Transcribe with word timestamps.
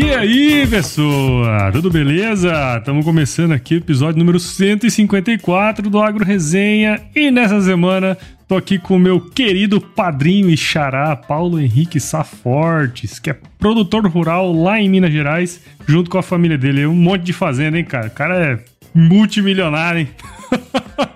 E 0.00 0.14
aí, 0.14 0.64
pessoa? 0.68 1.72
Tudo 1.72 1.90
beleza? 1.90 2.76
Estamos 2.78 3.04
começando 3.04 3.50
aqui 3.50 3.74
o 3.74 3.78
episódio 3.78 4.16
número 4.16 4.38
154 4.38 5.90
do 5.90 6.00
Agro 6.00 6.24
Resenha 6.24 7.00
e 7.16 7.32
nessa 7.32 7.60
semana 7.60 8.16
tô 8.46 8.56
aqui 8.56 8.78
com 8.78 8.94
o 8.94 8.98
meu 8.98 9.20
querido 9.20 9.80
padrinho 9.80 10.48
e 10.50 10.56
xará, 10.56 11.16
Paulo 11.16 11.58
Henrique 11.58 11.98
Safortes, 11.98 13.18
que 13.18 13.30
é 13.30 13.36
produtor 13.58 14.06
rural 14.06 14.52
lá 14.52 14.80
em 14.80 14.88
Minas 14.88 15.10
Gerais, 15.10 15.60
junto 15.84 16.08
com 16.08 16.18
a 16.18 16.22
família 16.22 16.56
dele. 16.56 16.86
Um 16.86 16.94
monte 16.94 17.24
de 17.24 17.32
fazenda, 17.32 17.76
hein, 17.76 17.84
cara? 17.84 18.06
O 18.06 18.12
cara 18.12 18.36
é 18.36 18.58
multimilionário, 18.94 20.02
hein? 20.02 20.08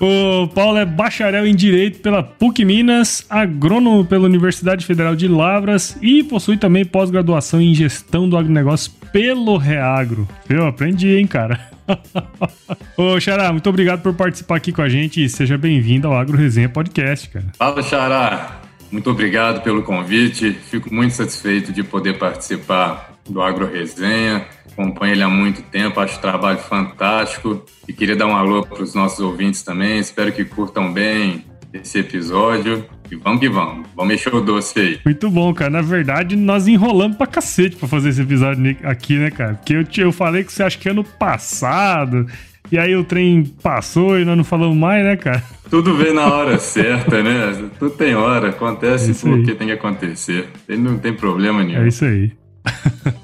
o 0.00 0.48
Paulo 0.48 0.78
é 0.78 0.84
bacharel 0.84 1.46
em 1.46 1.54
Direito 1.54 2.00
pela 2.00 2.22
PUC 2.22 2.64
Minas, 2.64 3.24
agrônomo 3.28 4.04
pela 4.04 4.26
Universidade 4.26 4.84
Federal 4.84 5.14
de 5.14 5.28
Lavras 5.28 5.96
e 6.00 6.22
possui 6.22 6.56
também 6.56 6.84
pós-graduação 6.84 7.60
em 7.60 7.74
Gestão 7.74 8.28
do 8.28 8.36
Agronegócio 8.36 8.92
pelo 9.12 9.56
Reagro. 9.56 10.28
Eu 10.48 10.66
aprendi, 10.66 11.16
hein, 11.16 11.26
cara? 11.26 11.60
Ô, 12.96 13.20
Xará, 13.20 13.52
muito 13.52 13.68
obrigado 13.68 14.02
por 14.02 14.14
participar 14.14 14.56
aqui 14.56 14.72
com 14.72 14.82
a 14.82 14.88
gente 14.88 15.22
e 15.22 15.28
seja 15.28 15.58
bem-vindo 15.58 16.08
ao 16.08 16.16
Agro 16.16 16.36
Resenha 16.36 16.68
Podcast, 16.68 17.28
cara. 17.28 17.46
Fala, 17.58 17.82
Xará. 17.82 18.60
Muito 18.90 19.10
obrigado 19.10 19.62
pelo 19.62 19.82
convite. 19.82 20.52
Fico 20.52 20.92
muito 20.92 21.14
satisfeito 21.14 21.72
de 21.72 21.82
poder 21.82 22.18
participar 22.18 23.14
do 23.28 23.42
Agro 23.42 23.70
Resenha 23.70 24.46
acompanho 24.74 25.14
ele 25.14 25.22
há 25.22 25.28
muito 25.28 25.62
tempo, 25.62 26.00
acho 26.00 26.18
o 26.18 26.20
trabalho 26.20 26.58
fantástico 26.58 27.64
e 27.88 27.92
queria 27.92 28.16
dar 28.16 28.26
um 28.26 28.36
alô 28.36 28.64
para 28.64 28.82
os 28.82 28.94
nossos 28.94 29.20
ouvintes 29.20 29.62
também. 29.62 29.98
Espero 29.98 30.32
que 30.32 30.44
curtam 30.44 30.92
bem 30.92 31.44
esse 31.72 31.98
episódio. 31.98 32.84
E 33.10 33.16
vamos 33.16 33.40
que 33.40 33.48
vamos. 33.48 33.86
Vamos 33.94 34.12
mexer 34.12 34.34
o 34.34 34.40
doce 34.40 34.78
aí. 34.78 35.00
Muito 35.04 35.30
bom, 35.30 35.52
cara. 35.52 35.70
Na 35.70 35.82
verdade, 35.82 36.36
nós 36.36 36.66
enrolamos 36.66 37.16
pra 37.16 37.26
cacete 37.26 37.76
pra 37.76 37.86
fazer 37.86 38.08
esse 38.08 38.22
episódio 38.22 38.76
aqui, 38.82 39.18
né, 39.18 39.30
cara? 39.30 39.54
Porque 39.54 39.74
eu, 39.74 40.06
eu 40.06 40.12
falei 40.12 40.42
que 40.42 40.52
você 40.52 40.62
acha 40.62 40.78
que 40.78 40.88
ano 40.88 41.04
passado. 41.04 42.26
E 42.72 42.78
aí 42.78 42.96
o 42.96 43.04
trem 43.04 43.44
passou 43.62 44.18
e 44.18 44.24
nós 44.24 44.36
não 44.36 44.44
falamos 44.44 44.76
mais, 44.76 45.04
né, 45.04 45.16
cara? 45.16 45.44
Tudo 45.68 45.94
vem 45.96 46.14
na 46.14 46.32
hora 46.32 46.58
certa, 46.58 47.22
né? 47.22 47.68
Tudo 47.78 47.90
tem 47.90 48.14
hora. 48.14 48.48
Acontece 48.48 49.10
é 49.10 49.14
porque 49.14 49.54
tem 49.54 49.66
que 49.66 49.74
acontecer. 49.74 50.48
Não 50.68 50.98
tem 50.98 51.12
problema 51.12 51.62
nenhum. 51.62 51.82
É 51.82 51.88
isso 51.88 52.04
aí. 52.04 52.32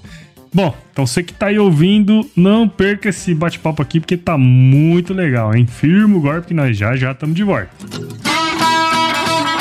Bom, 0.53 0.77
então 0.93 1.07
você 1.07 1.23
que 1.23 1.33
tá 1.33 1.47
aí 1.47 1.59
ouvindo, 1.59 2.29
não 2.35 2.69
perca 2.69 3.09
esse 3.09 3.33
bate-papo 3.35 3.81
aqui 3.81 4.01
porque 4.01 4.17
tá 4.17 4.37
muito 4.37 5.15
legal, 5.15 5.55
hein? 5.55 5.67
Firma 5.67 6.17
o 6.17 6.21
golpe 6.21 6.49
que 6.49 6.55
nós 6.55 6.77
já 6.77 6.97
já 6.97 7.13
estamos 7.13 7.37
de 7.37 7.45
volta. 7.45 7.71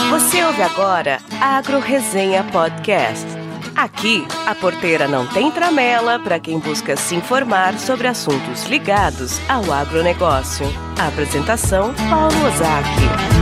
Você 0.09 0.43
ouve 0.43 0.61
agora 0.63 1.19
Agro 1.39 1.79
Resenha 1.79 2.43
Podcast. 2.43 3.27
Aqui, 3.75 4.25
a 4.45 4.55
porteira 4.55 5.07
não 5.07 5.27
tem 5.27 5.51
tramela 5.51 6.19
para 6.19 6.39
quem 6.39 6.59
busca 6.59 6.97
se 6.97 7.15
informar 7.15 7.77
sobre 7.77 8.07
assuntos 8.07 8.65
ligados 8.65 9.39
ao 9.47 9.71
agronegócio. 9.71 10.65
A 10.99 11.07
apresentação, 11.07 11.93
Paulo 12.09 12.35
Ozaki. 12.45 13.38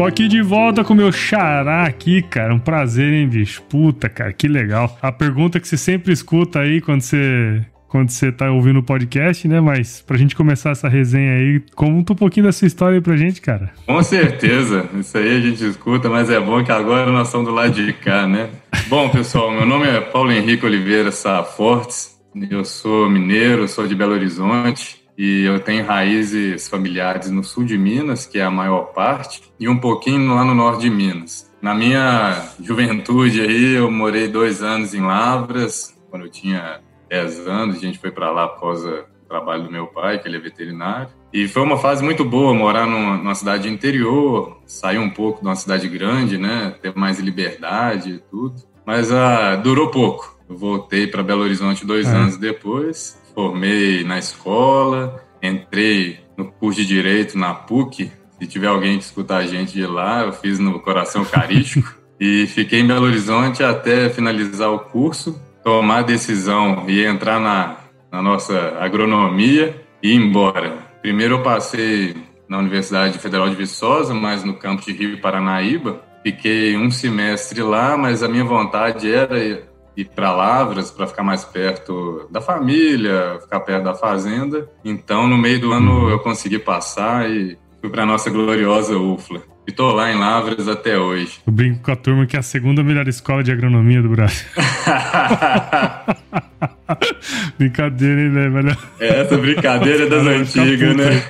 Tô 0.00 0.06
aqui 0.06 0.28
de 0.28 0.40
volta 0.40 0.82
com 0.82 0.94
o 0.94 0.96
meu 0.96 1.12
xará 1.12 1.82
aqui, 1.82 2.22
cara. 2.22 2.54
Um 2.54 2.58
prazer, 2.58 3.12
hein, 3.12 3.28
bicho? 3.28 3.60
Puta, 3.64 4.08
cara, 4.08 4.32
que 4.32 4.48
legal. 4.48 4.96
A 5.02 5.12
pergunta 5.12 5.60
que 5.60 5.68
você 5.68 5.76
sempre 5.76 6.10
escuta 6.10 6.60
aí 6.60 6.80
quando 6.80 7.02
você 7.02 7.62
quando 7.86 8.08
você 8.08 8.32
tá 8.32 8.50
ouvindo 8.50 8.78
o 8.78 8.82
podcast, 8.82 9.46
né? 9.46 9.60
Mas 9.60 10.00
pra 10.00 10.16
gente 10.16 10.34
começar 10.34 10.70
essa 10.70 10.88
resenha 10.88 11.32
aí, 11.32 11.62
conta 11.74 12.14
um 12.14 12.16
pouquinho 12.16 12.46
dessa 12.46 12.64
história 12.64 12.96
aí 12.96 13.02
pra 13.02 13.14
gente, 13.14 13.42
cara. 13.42 13.72
Com 13.86 14.02
certeza. 14.02 14.88
Isso 14.98 15.18
aí 15.18 15.36
a 15.36 15.40
gente 15.42 15.62
escuta, 15.66 16.08
mas 16.08 16.30
é 16.30 16.40
bom 16.40 16.64
que 16.64 16.72
agora 16.72 17.12
nós 17.12 17.28
estamos 17.28 17.46
do 17.46 17.52
lado 17.52 17.74
de 17.74 17.92
cá, 17.92 18.26
né? 18.26 18.48
Bom, 18.88 19.10
pessoal, 19.10 19.50
meu 19.50 19.66
nome 19.66 19.86
é 19.86 20.00
Paulo 20.00 20.32
Henrique 20.32 20.64
Oliveira 20.64 21.12
Safortes. 21.12 22.18
Eu 22.50 22.64
sou 22.64 23.10
mineiro, 23.10 23.68
sou 23.68 23.86
de 23.86 23.94
Belo 23.94 24.14
Horizonte 24.14 24.99
e 25.22 25.44
eu 25.44 25.60
tenho 25.60 25.84
raízes 25.84 26.66
familiares 26.66 27.30
no 27.30 27.44
sul 27.44 27.62
de 27.62 27.76
Minas, 27.76 28.24
que 28.24 28.38
é 28.38 28.42
a 28.42 28.50
maior 28.50 28.84
parte, 28.94 29.42
e 29.60 29.68
um 29.68 29.76
pouquinho 29.76 30.34
lá 30.34 30.42
no 30.42 30.54
norte 30.54 30.80
de 30.80 30.88
Minas. 30.88 31.52
Na 31.60 31.74
minha 31.74 32.42
juventude 32.58 33.42
aí, 33.42 33.74
eu 33.74 33.90
morei 33.90 34.28
dois 34.28 34.62
anos 34.62 34.94
em 34.94 35.02
Lavras, 35.02 35.94
quando 36.08 36.24
eu 36.24 36.30
tinha 36.30 36.80
10 37.10 37.46
anos, 37.46 37.76
a 37.76 37.80
gente 37.80 37.98
foi 37.98 38.10
para 38.10 38.30
lá 38.30 38.44
após 38.44 38.82
o 38.82 39.04
trabalho 39.28 39.64
do 39.64 39.70
meu 39.70 39.88
pai, 39.88 40.18
que 40.18 40.26
ele 40.26 40.38
é 40.38 40.40
veterinário. 40.40 41.10
E 41.34 41.46
foi 41.46 41.62
uma 41.64 41.76
fase 41.76 42.02
muito 42.02 42.24
boa 42.24 42.54
morar 42.54 42.86
numa, 42.86 43.18
numa 43.18 43.34
cidade 43.34 43.68
interior, 43.68 44.58
sair 44.64 44.98
um 44.98 45.10
pouco 45.10 45.42
de 45.42 45.48
uma 45.48 45.54
cidade 45.54 45.86
grande, 45.86 46.38
né, 46.38 46.74
ter 46.80 46.96
mais 46.96 47.18
liberdade 47.18 48.12
e 48.12 48.18
tudo. 48.30 48.54
Mas 48.86 49.12
ah, 49.12 49.54
durou 49.56 49.90
pouco. 49.90 50.40
Eu 50.48 50.56
voltei 50.56 51.06
para 51.06 51.22
Belo 51.22 51.42
Horizonte 51.42 51.84
dois 51.84 52.06
é. 52.08 52.10
anos 52.16 52.38
depois 52.38 53.19
formei 53.34 54.04
na 54.04 54.18
escola, 54.18 55.22
entrei 55.42 56.20
no 56.36 56.50
curso 56.52 56.80
de 56.80 56.86
Direito 56.86 57.38
na 57.38 57.54
PUC. 57.54 58.10
Se 58.38 58.46
tiver 58.46 58.68
alguém 58.68 58.98
que 58.98 59.04
escutar 59.04 59.38
a 59.38 59.46
gente 59.46 59.72
de 59.72 59.86
lá, 59.86 60.22
eu 60.22 60.32
fiz 60.32 60.58
no 60.58 60.80
Coração 60.80 61.24
Carístico. 61.24 61.94
e 62.18 62.46
fiquei 62.46 62.80
em 62.80 62.86
Belo 62.86 63.06
Horizonte 63.06 63.62
até 63.62 64.08
finalizar 64.10 64.70
o 64.70 64.80
curso, 64.80 65.40
tomar 65.64 65.98
a 65.98 66.02
decisão 66.02 66.84
e 66.88 67.04
entrar 67.04 67.40
na, 67.40 67.76
na 68.10 68.22
nossa 68.22 68.76
agronomia 68.78 69.82
e 70.02 70.10
ir 70.10 70.16
embora. 70.16 70.78
Primeiro 71.02 71.36
eu 71.36 71.42
passei 71.42 72.14
na 72.48 72.58
Universidade 72.58 73.18
Federal 73.18 73.48
de 73.48 73.54
Viçosa, 73.54 74.12
mas 74.12 74.44
no 74.44 74.54
campus 74.54 74.84
de 74.84 74.92
Rio 74.92 75.20
Paranaíba. 75.20 76.02
Fiquei 76.22 76.76
um 76.76 76.90
semestre 76.90 77.62
lá, 77.62 77.96
mas 77.96 78.22
a 78.22 78.28
minha 78.28 78.44
vontade 78.44 79.10
era 79.10 79.62
ir 80.00 80.10
para 80.14 80.32
Lavras 80.32 80.90
para 80.90 81.06
ficar 81.06 81.22
mais 81.22 81.44
perto 81.44 82.26
da 82.30 82.40
família, 82.40 83.38
ficar 83.40 83.60
perto 83.60 83.84
da 83.84 83.94
fazenda. 83.94 84.68
Então, 84.84 85.28
no 85.28 85.36
meio 85.36 85.60
do 85.60 85.72
ano 85.72 86.08
eu 86.08 86.18
consegui 86.18 86.58
passar 86.58 87.30
e 87.30 87.58
fui 87.80 87.90
para 87.90 88.06
nossa 88.06 88.30
gloriosa 88.30 88.96
UFLA. 88.96 89.42
E 89.66 89.72
tô 89.72 89.92
lá 89.92 90.10
em 90.10 90.18
Lavras 90.18 90.66
até 90.66 90.98
hoje. 90.98 91.38
Eu 91.46 91.52
brinco 91.52 91.82
com 91.82 91.92
a 91.92 91.96
turma 91.96 92.26
que 92.26 92.34
é 92.34 92.38
a 92.38 92.42
segunda 92.42 92.82
melhor 92.82 93.06
escola 93.06 93.42
de 93.42 93.52
agronomia 93.52 94.02
do 94.02 94.08
Brasil. 94.08 94.48
brincadeira, 97.58 98.20
hein, 98.20 98.30
velho? 98.30 98.76
É, 98.98 99.20
essa 99.20 99.36
brincadeira 99.36 100.04
é 100.04 100.08
das 100.08 100.26
antigas, 100.26 100.96
né? 100.96 101.22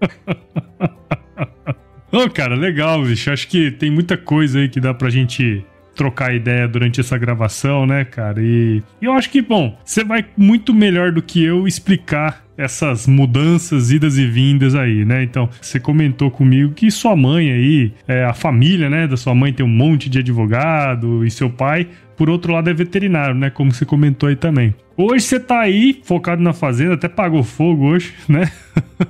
Ô, 2.10 2.24
oh, 2.24 2.30
cara, 2.30 2.54
legal, 2.54 3.02
bicho. 3.02 3.30
Acho 3.30 3.46
que 3.48 3.70
tem 3.70 3.90
muita 3.90 4.16
coisa 4.16 4.60
aí 4.60 4.68
que 4.68 4.80
dá 4.80 4.94
pra 4.94 5.10
gente 5.10 5.64
trocar 5.98 6.32
ideia 6.32 6.68
durante 6.68 7.00
essa 7.00 7.18
gravação, 7.18 7.84
né, 7.84 8.04
cara? 8.04 8.40
E, 8.40 8.80
eu 9.02 9.12
acho 9.12 9.28
que, 9.28 9.42
bom, 9.42 9.76
você 9.84 10.04
vai 10.04 10.24
muito 10.36 10.72
melhor 10.72 11.10
do 11.10 11.20
que 11.20 11.42
eu 11.42 11.66
explicar 11.66 12.44
essas 12.56 13.06
mudanças, 13.06 13.90
idas 13.90 14.16
e 14.16 14.24
vindas 14.24 14.76
aí, 14.76 15.04
né? 15.04 15.24
Então, 15.24 15.48
você 15.60 15.80
comentou 15.80 16.30
comigo 16.30 16.72
que 16.72 16.88
sua 16.90 17.16
mãe 17.16 17.50
aí, 17.50 17.92
é, 18.06 18.24
a 18.24 18.32
família, 18.32 18.88
né, 18.88 19.08
da 19.08 19.16
sua 19.16 19.34
mãe 19.34 19.52
tem 19.52 19.66
um 19.66 19.68
monte 19.68 20.08
de 20.08 20.20
advogado 20.20 21.24
e 21.24 21.30
seu 21.30 21.50
pai, 21.50 21.88
por 22.16 22.30
outro 22.30 22.52
lado, 22.52 22.70
é 22.70 22.74
veterinário, 22.74 23.34
né? 23.34 23.50
Como 23.50 23.72
você 23.72 23.84
comentou 23.84 24.28
aí 24.28 24.36
também. 24.36 24.74
Hoje 24.96 25.24
você 25.24 25.38
tá 25.38 25.60
aí 25.60 26.00
focado 26.04 26.42
na 26.42 26.52
fazenda, 26.52 26.94
até 26.94 27.08
pagou 27.08 27.42
fogo 27.44 27.86
hoje, 27.86 28.12
né? 28.28 28.50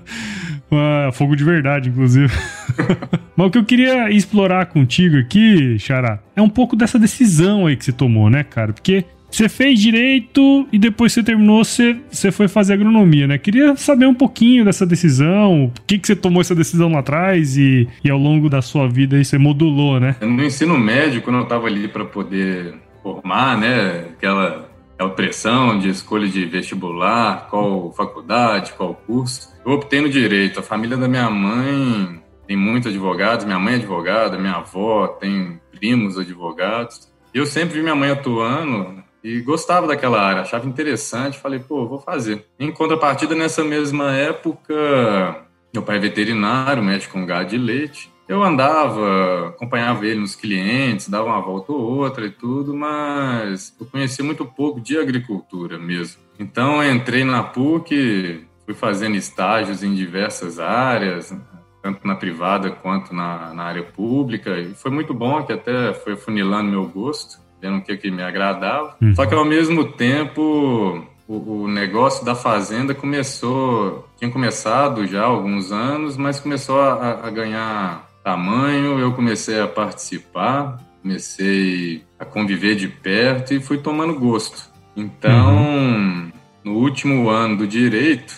Uh, 0.71 1.11
fogo 1.13 1.35
de 1.35 1.45
verdade, 1.45 1.89
inclusive. 1.89 2.33
Mas 3.37 3.47
o 3.47 3.51
que 3.51 3.59
eu 3.59 3.65
queria 3.65 4.11
explorar 4.11 4.67
contigo 4.67 5.17
aqui, 5.17 5.79
Xará, 5.79 6.21
é 6.37 6.43
um 6.43 6.49
pouco 6.49 6.77
dessa 6.77 6.99
decisão 6.99 7.67
aí 7.67 7.77
que 7.77 7.85
você 7.85 7.93
tomou, 7.93 8.29
né, 8.29 8.45
cara? 8.45 8.73
Porque 8.73 9.05
você 9.31 9.49
fez 9.49 9.81
direito 9.81 10.67
e 10.73 10.79
depois 10.79 11.13
você 11.13 11.23
terminou, 11.23 11.65
você, 11.65 11.97
você 12.11 12.33
foi 12.33 12.49
fazer 12.49 12.75
agronomia, 12.75 13.27
né? 13.27 13.39
Queria 13.39 13.77
saber 13.77 14.07
um 14.07 14.15
pouquinho 14.15 14.65
dessa 14.65 14.87
decisão, 14.87 15.71
por 15.75 15.85
que, 15.85 15.99
que 15.99 16.07
você 16.07 16.17
tomou 16.17 16.41
essa 16.41 16.55
decisão 16.55 16.91
lá 16.91 17.01
atrás 17.01 17.57
e, 17.57 17.89
e 18.03 18.11
ao 18.11 18.19
longo 18.19 18.49
da 18.49 18.63
sua 18.63 18.89
vida 18.89 19.17
aí 19.17 19.25
você 19.25 19.39
modulou, 19.39 20.01
né? 20.01 20.17
No 20.21 20.43
ensino 20.43 20.79
médio, 20.79 21.23
quando 21.23 21.39
eu 21.41 21.47
tava 21.47 21.67
ali 21.67 21.89
para 21.89 22.05
poder 22.05 22.75
formar, 23.03 23.59
né, 23.59 24.07
aquela 24.17 24.68
aquela 24.99 25.11
pressão 25.11 25.79
de 25.79 25.89
escolha 25.89 26.27
de 26.27 26.45
vestibular, 26.45 27.47
qual 27.49 27.93
faculdade, 27.93 28.73
qual 28.73 28.95
curso. 28.95 29.49
Eu 29.65 29.73
optei 29.73 30.01
no 30.01 30.09
direito. 30.09 30.59
A 30.59 30.63
família 30.63 30.97
da 30.97 31.07
minha 31.07 31.31
mãe 31.31 32.21
tem 32.49 32.57
muitos 32.57 32.91
advogados, 32.91 33.45
minha 33.45 33.61
mãe 33.61 33.75
é 33.75 33.77
advogada, 33.77 34.37
minha 34.37 34.55
avó 34.55 35.07
tem 35.07 35.61
primos 35.71 36.19
advogados. 36.19 37.09
Eu 37.33 37.47
sempre 37.47 37.77
vi 37.77 37.83
minha 37.83 37.95
mãe 37.95 38.11
atuando 38.11 39.05
e 39.23 39.41
gostava 39.41 39.87
daquela 39.87 40.21
área, 40.21 40.43
achava 40.43 40.67
interessante, 40.67 41.39
falei, 41.39 41.61
pô, 41.61 41.87
vou 41.87 42.01
fazer. 42.01 42.45
Em 42.59 42.73
contrapartida, 42.73 43.37
nessa 43.37 43.63
mesma 43.63 44.13
época, 44.13 45.47
meu 45.73 45.83
pai 45.83 45.99
é 45.99 46.01
veterinário, 46.01 46.83
médico 46.83 47.13
com 47.13 47.25
gado 47.25 47.51
de 47.51 47.59
leite, 47.59 48.11
eu 48.29 48.43
andava, 48.43 49.49
acompanhava 49.49 50.07
ele 50.07 50.21
nos 50.21 50.37
clientes, 50.37 51.09
dava 51.09 51.29
uma 51.29 51.41
volta 51.41 51.73
ou 51.73 51.81
outra 51.81 52.27
e 52.27 52.31
tudo, 52.31 52.75
mas 52.75 53.75
eu 53.81 53.87
conhecia 53.87 54.25
muito 54.25 54.45
pouco 54.45 54.81
de 54.81 54.99
agricultura 54.99 55.79
mesmo. 55.79 56.21
Então 56.39 56.85
entrei 56.85 57.25
na 57.25 57.43
PUC, 57.43 58.47
fui 58.67 58.75
fazendo 58.75 59.17
estágios 59.17 59.83
em 59.83 59.95
diversas 59.95 60.61
áreas, 60.61 61.35
tanto 61.83 62.07
na 62.07 62.15
privada 62.15 62.71
quanto 62.71 63.15
na, 63.15 63.55
na 63.55 63.65
área 63.65 63.83
pública, 63.83 64.59
e 64.59 64.75
foi 64.75 64.91
muito 64.91 65.15
bom, 65.15 65.43
que 65.43 65.53
até 65.53 65.95
foi 65.95 66.15
funilando 66.17 66.71
meu 66.71 66.87
gosto, 66.87 67.39
vendo 67.61 67.79
o 67.79 67.81
que, 67.81 67.97
que 67.97 68.11
me 68.11 68.23
agradava. 68.23 68.95
Uhum. 69.01 69.15
Só 69.15 69.25
que 69.25 69.35
ao 69.35 69.45
mesmo 69.45 69.93
tempo 69.93 71.03
o, 71.27 71.63
o, 71.63 71.69
negócio 71.69 72.25
da 72.25 72.35
fazenda 72.35 72.95
começou, 72.95 74.09
tinha 74.17 74.31
começado 74.31 75.07
já 75.07 75.23
há 75.23 75.27
alguns 75.27 75.73
anos, 75.73 76.17
mas 76.17 76.41
começou 76.41 76.81
a, 76.81 77.27
a 77.27 77.31
ganhar 77.31 78.08
tamanho, 78.23 78.99
eu 78.99 79.13
comecei 79.13 79.61
a 79.61 79.67
participar, 79.67 80.79
comecei 81.03 82.05
a 82.19 82.25
conviver 82.25 82.75
de 82.75 82.89
perto 82.89 83.55
e 83.55 83.61
fui 83.61 83.79
tomando 83.79 84.19
gosto. 84.19 84.71
Então, 84.97 85.57
uhum. 85.57 86.33
no 86.65 86.75
último 86.75 87.29
ano 87.29 87.59
do 87.59 87.67
direito, 87.67 88.35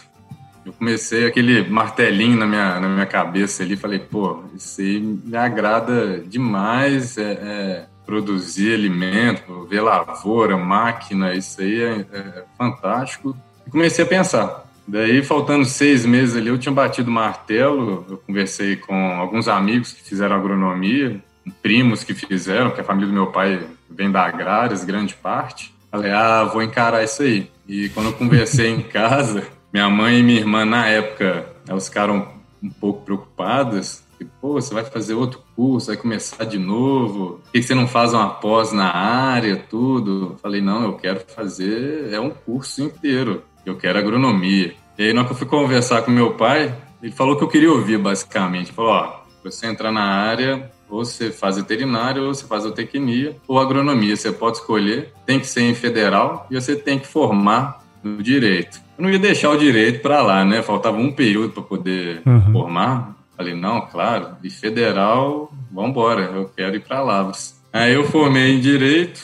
eu 0.65 0.73
comecei 0.73 1.27
aquele 1.27 1.69
martelinho 1.69 2.37
na 2.37 2.47
minha, 2.47 2.79
na 2.79 2.89
minha 2.89 3.07
cabeça 3.07 3.63
ali, 3.63 3.77
falei, 3.77 3.99
pô, 3.99 4.45
isso 4.55 4.81
aí 4.81 5.01
me 5.01 5.37
agrada 5.37 6.19
demais, 6.19 7.17
é, 7.17 7.33
é 7.33 7.87
produzir 8.05 8.75
alimento, 8.75 9.67
ver 9.67 9.81
lavoura, 9.81 10.57
máquina, 10.57 11.35
isso 11.35 11.61
aí 11.61 11.81
é, 11.81 12.07
é 12.13 12.45
fantástico. 12.59 13.37
E 13.67 13.71
comecei 13.71 14.05
a 14.05 14.09
pensar, 14.09 14.70
Daí, 14.91 15.23
faltando 15.23 15.65
seis 15.65 16.05
meses 16.05 16.37
ali, 16.37 16.49
eu 16.49 16.59
tinha 16.59 16.73
batido 16.73 17.13
martelo. 17.13 18.05
Eu 18.11 18.17
conversei 18.19 18.75
com 18.75 18.93
alguns 19.13 19.47
amigos 19.47 19.93
que 19.93 20.03
fizeram 20.03 20.35
agronomia, 20.35 21.23
primos 21.63 22.03
que 22.03 22.13
fizeram, 22.13 22.71
porque 22.71 22.81
a 22.81 22.85
família 22.85 23.07
do 23.07 23.15
meu 23.15 23.29
pai 23.29 23.65
vem 23.89 24.11
da 24.11 24.25
agrárias, 24.25 24.83
grande 24.83 25.15
parte. 25.15 25.73
Falei, 25.93 26.11
ah, 26.11 26.43
vou 26.43 26.61
encarar 26.61 27.05
isso 27.05 27.23
aí. 27.23 27.49
E 27.69 27.89
quando 27.91 28.07
eu 28.07 28.13
conversei 28.15 28.67
em 28.69 28.83
casa, 28.83 29.47
minha 29.73 29.89
mãe 29.89 30.19
e 30.19 30.23
minha 30.25 30.41
irmã, 30.41 30.65
na 30.65 30.89
época, 30.89 31.47
elas 31.69 31.87
ficaram 31.87 32.27
um 32.61 32.69
pouco 32.69 33.05
preocupadas. 33.05 34.05
E, 34.21 34.25
Pô, 34.25 34.55
você 34.55 34.75
vai 34.75 34.85
fazer 34.85 35.15
outro 35.15 35.41
curso, 35.55 35.87
vai 35.87 35.97
começar 35.97 36.45
de 36.45 36.59
novo. 36.59 37.41
Por 37.45 37.53
que 37.53 37.63
você 37.63 37.77
não 37.77 37.87
faz 37.87 38.13
uma 38.13 38.29
pós 38.29 38.73
na 38.73 38.93
área, 38.93 39.57
tudo? 39.57 40.37
Falei, 40.43 40.61
não, 40.61 40.83
eu 40.83 40.95
quero 40.95 41.21
fazer, 41.21 42.13
é 42.13 42.19
um 42.19 42.31
curso 42.31 42.83
inteiro. 42.83 43.45
Eu 43.65 43.77
quero 43.77 43.99
agronomia. 43.99 44.75
E 45.01 45.05
aí, 45.05 45.13
na 45.15 45.21
hora 45.21 45.29
que 45.29 45.33
eu 45.33 45.39
fui 45.39 45.47
conversar 45.47 46.03
com 46.03 46.11
meu 46.11 46.35
pai, 46.35 46.75
ele 47.03 47.11
falou 47.11 47.35
que 47.35 47.43
eu 47.43 47.49
queria 47.49 47.73
ouvir, 47.73 47.97
basicamente. 47.97 48.67
Ele 48.67 48.75
falou: 48.75 48.91
ó, 48.91 49.21
você 49.43 49.67
entrar 49.67 49.91
na 49.91 50.03
área, 50.03 50.71
ou 50.91 51.03
você 51.03 51.31
faz 51.31 51.57
veterinário, 51.57 52.25
ou 52.25 52.35
você 52.35 52.47
faz 52.47 52.65
zootecnia, 52.65 53.35
ou 53.49 53.59
agronomia. 53.59 54.15
Você 54.15 54.31
pode 54.31 54.59
escolher, 54.59 55.11
tem 55.25 55.41
que 55.41 55.47
ser 55.47 55.63
em 55.63 55.75
federal 55.75 56.47
e 56.51 56.55
você 56.61 56.77
tem 56.77 56.99
que 56.99 57.07
formar 57.07 57.83
no 58.05 58.23
direito. 58.23 58.79
Eu 58.99 59.05
não 59.05 59.11
ia 59.11 59.19
deixar 59.19 59.49
o 59.49 59.57
direito 59.57 60.03
para 60.03 60.21
lá, 60.21 60.45
né? 60.45 60.61
Faltava 60.61 60.99
um 60.99 61.11
período 61.11 61.55
para 61.55 61.63
poder 61.63 62.21
uhum. 62.27 62.53
formar. 62.53 63.17
Falei, 63.35 63.55
não, 63.55 63.81
claro, 63.81 64.37
de 64.43 64.51
federal, 64.51 65.51
vamos 65.73 65.93
embora, 65.93 66.25
eu 66.25 66.51
quero 66.55 66.77
ir 66.77 66.81
para 66.81 67.01
Lavras. 67.01 67.59
Aí 67.73 67.95
eu 67.95 68.05
formei 68.05 68.55
em 68.55 68.61
direito, 68.61 69.19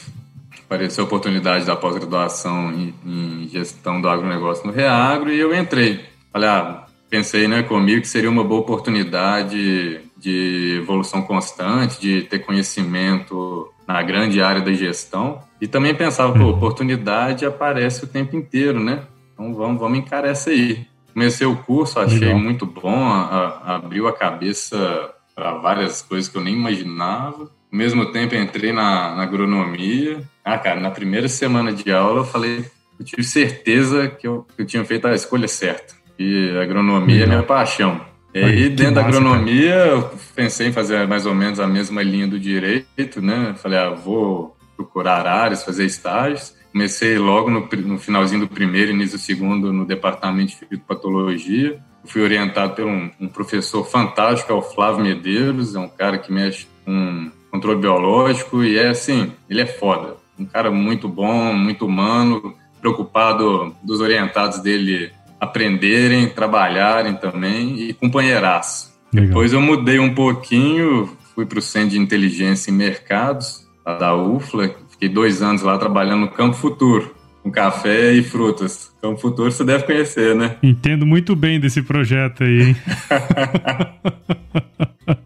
apareceu 0.66 1.04
a 1.04 1.06
oportunidade 1.06 1.64
da 1.64 1.76
pós-graduação 1.76 2.72
em, 2.72 2.94
em, 3.04 3.48
gestão 3.48 4.00
do 4.00 4.08
agronegócio 4.08 4.66
no 4.66 4.72
Reagro 4.72 5.32
e 5.32 5.38
eu 5.38 5.54
entrei. 5.54 6.04
Falei, 6.32 6.48
ah, 6.48 6.86
pensei 7.08 7.46
né, 7.46 7.62
comigo 7.62 8.02
que 8.02 8.08
seria 8.08 8.28
uma 8.28 8.44
boa 8.44 8.60
oportunidade 8.60 10.00
de 10.18 10.78
evolução 10.82 11.22
constante, 11.22 12.00
de 12.00 12.22
ter 12.22 12.40
conhecimento 12.40 13.72
na 13.86 14.02
grande 14.02 14.42
área 14.42 14.60
da 14.60 14.72
gestão. 14.72 15.40
E 15.60 15.68
também 15.68 15.94
pensava, 15.94 16.36
pô, 16.36 16.46
oportunidade 16.48 17.46
aparece 17.46 18.04
o 18.04 18.08
tempo 18.08 18.36
inteiro, 18.36 18.80
né? 18.80 19.04
Então 19.32 19.54
vamos, 19.54 19.78
vamos 19.78 19.98
encarar 19.98 20.28
essa 20.28 20.50
aí. 20.50 20.86
Comecei 21.14 21.46
o 21.46 21.56
curso, 21.56 22.00
achei 22.00 22.18
Legal. 22.18 22.38
muito 22.38 22.66
bom, 22.66 23.04
a, 23.04 23.62
a, 23.64 23.76
abriu 23.76 24.08
a 24.08 24.12
cabeça 24.12 25.14
para 25.34 25.52
várias 25.58 26.02
coisas 26.02 26.28
que 26.28 26.36
eu 26.36 26.42
nem 26.42 26.54
imaginava. 26.54 27.50
Ao 27.76 27.78
mesmo 27.78 28.06
tempo, 28.06 28.34
entrei 28.34 28.72
na, 28.72 29.14
na, 29.14 29.22
agronomia. 29.22 30.22
Ah, 30.42 30.56
cara, 30.56 30.80
na 30.80 30.90
primeira 30.90 31.28
semana 31.28 31.74
de 31.74 31.92
aula, 31.92 32.20
eu 32.20 32.24
falei, 32.24 32.64
eu 32.98 33.04
tive 33.04 33.22
certeza 33.22 34.08
que 34.08 34.26
eu, 34.26 34.46
que 34.56 34.62
eu 34.62 34.66
tinha 34.66 34.82
feito 34.82 35.06
a 35.06 35.14
escolha 35.14 35.46
certa. 35.46 35.94
E 36.18 36.56
agronomia 36.58 37.24
é 37.24 37.26
minha 37.26 37.42
paixão. 37.42 38.00
E 38.32 38.42
aí, 38.42 38.70
dentro 38.70 38.94
da 38.94 39.02
agronomia, 39.02 39.74
cara. 39.74 39.88
eu 39.90 40.10
pensei 40.34 40.68
em 40.68 40.72
fazer 40.72 41.06
mais 41.06 41.26
ou 41.26 41.34
menos 41.34 41.60
a 41.60 41.66
mesma 41.66 42.02
linha 42.02 42.26
do 42.26 42.40
direito, 42.40 43.20
né? 43.20 43.54
Falei, 43.58 43.78
ah, 43.78 43.90
vou 43.90 44.56
procurar 44.74 45.26
áreas, 45.26 45.62
fazer 45.62 45.84
estágios. 45.84 46.54
Comecei 46.72 47.18
logo 47.18 47.50
no, 47.50 47.68
no 47.84 47.98
finalzinho 47.98 48.40
do 48.40 48.48
primeiro, 48.48 48.90
início 48.90 49.18
do 49.18 49.22
segundo, 49.22 49.70
no 49.70 49.84
departamento 49.84 50.52
de 50.52 50.56
fitopatologia. 50.56 51.78
Fui 52.06 52.22
orientado 52.22 52.74
por 52.74 52.86
um, 52.86 53.10
um 53.20 53.28
professor 53.28 53.84
fantástico, 53.84 54.50
é 54.50 54.54
o 54.54 54.62
Flávio 54.62 55.04
Medeiros, 55.04 55.74
é 55.74 55.78
um 55.78 55.88
cara 55.88 56.16
que 56.16 56.32
mexe 56.32 56.66
com 56.86 57.30
controle 57.56 57.80
biológico 57.80 58.62
e 58.62 58.78
é 58.78 58.88
assim, 58.88 59.32
ele 59.48 59.60
é 59.60 59.66
foda. 59.66 60.16
Um 60.38 60.44
cara 60.44 60.70
muito 60.70 61.08
bom, 61.08 61.52
muito 61.54 61.86
humano, 61.86 62.54
preocupado 62.80 63.74
dos 63.82 64.00
orientados 64.00 64.58
dele 64.58 65.10
aprenderem, 65.40 66.28
trabalharem 66.28 67.14
também 67.14 67.80
e 67.80 67.92
companheiraço. 67.94 68.94
Legal. 69.12 69.28
Depois 69.28 69.52
eu 69.52 69.60
mudei 69.60 69.98
um 69.98 70.14
pouquinho, 70.14 71.16
fui 71.34 71.46
para 71.46 71.58
o 71.58 71.62
Centro 71.62 71.90
de 71.90 71.98
Inteligência 71.98 72.70
em 72.70 72.74
Mercados, 72.74 73.66
da 73.84 74.14
UFLA, 74.14 74.74
fiquei 74.90 75.08
dois 75.08 75.42
anos 75.42 75.62
lá 75.62 75.78
trabalhando 75.78 76.22
no 76.22 76.28
Campo 76.28 76.56
Futuro, 76.56 77.14
com 77.46 77.50
café 77.52 78.12
e 78.12 78.22
frutas. 78.24 78.90
Campo 79.00 79.20
Futuro 79.20 79.52
você 79.52 79.64
deve 79.64 79.84
conhecer, 79.84 80.34
né? 80.34 80.56
Entendo 80.62 81.06
muito 81.06 81.36
bem 81.36 81.60
desse 81.60 81.80
projeto 81.80 82.42
aí, 82.42 82.62
hein? 82.62 82.76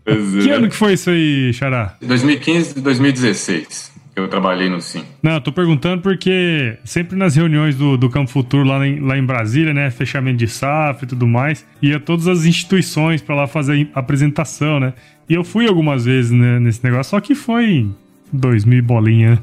que 0.43 0.50
ano 0.50 0.69
que 0.69 0.76
foi 0.76 0.93
isso 0.93 1.08
aí, 1.08 1.50
Xará? 1.55 1.96
2015 2.02 2.78
e 2.78 2.82
2016 2.82 3.90
que 4.12 4.19
eu 4.19 4.26
trabalhei 4.26 4.69
no 4.69 4.81
Sim. 4.81 5.05
Não, 5.22 5.34
eu 5.34 5.40
tô 5.40 5.52
perguntando 5.52 6.02
porque 6.02 6.76
sempre 6.84 7.17
nas 7.17 7.37
reuniões 7.37 7.76
do, 7.76 7.96
do 7.96 8.11
Campo 8.11 8.28
Futuro 8.28 8.64
lá 8.64 8.84
em, 8.84 8.99
lá 8.99 9.16
em 9.16 9.25
Brasília, 9.25 9.73
né, 9.73 9.88
fechamento 9.88 10.37
de 10.37 10.49
SAF 10.49 11.05
e 11.05 11.06
tudo 11.06 11.28
mais, 11.28 11.64
ia 11.81 12.00
todas 12.00 12.26
as 12.26 12.44
instituições 12.44 13.23
para 13.23 13.37
lá 13.37 13.47
fazer 13.47 13.88
a 13.94 14.00
apresentação, 14.00 14.80
né? 14.80 14.94
E 15.28 15.35
eu 15.35 15.44
fui 15.44 15.68
algumas 15.68 16.04
vezes 16.04 16.33
né, 16.33 16.59
nesse 16.59 16.83
negócio, 16.83 17.11
só 17.11 17.21
que 17.21 17.37
foi 17.37 17.88
2000 18.32 18.82
bolinha. 18.82 19.40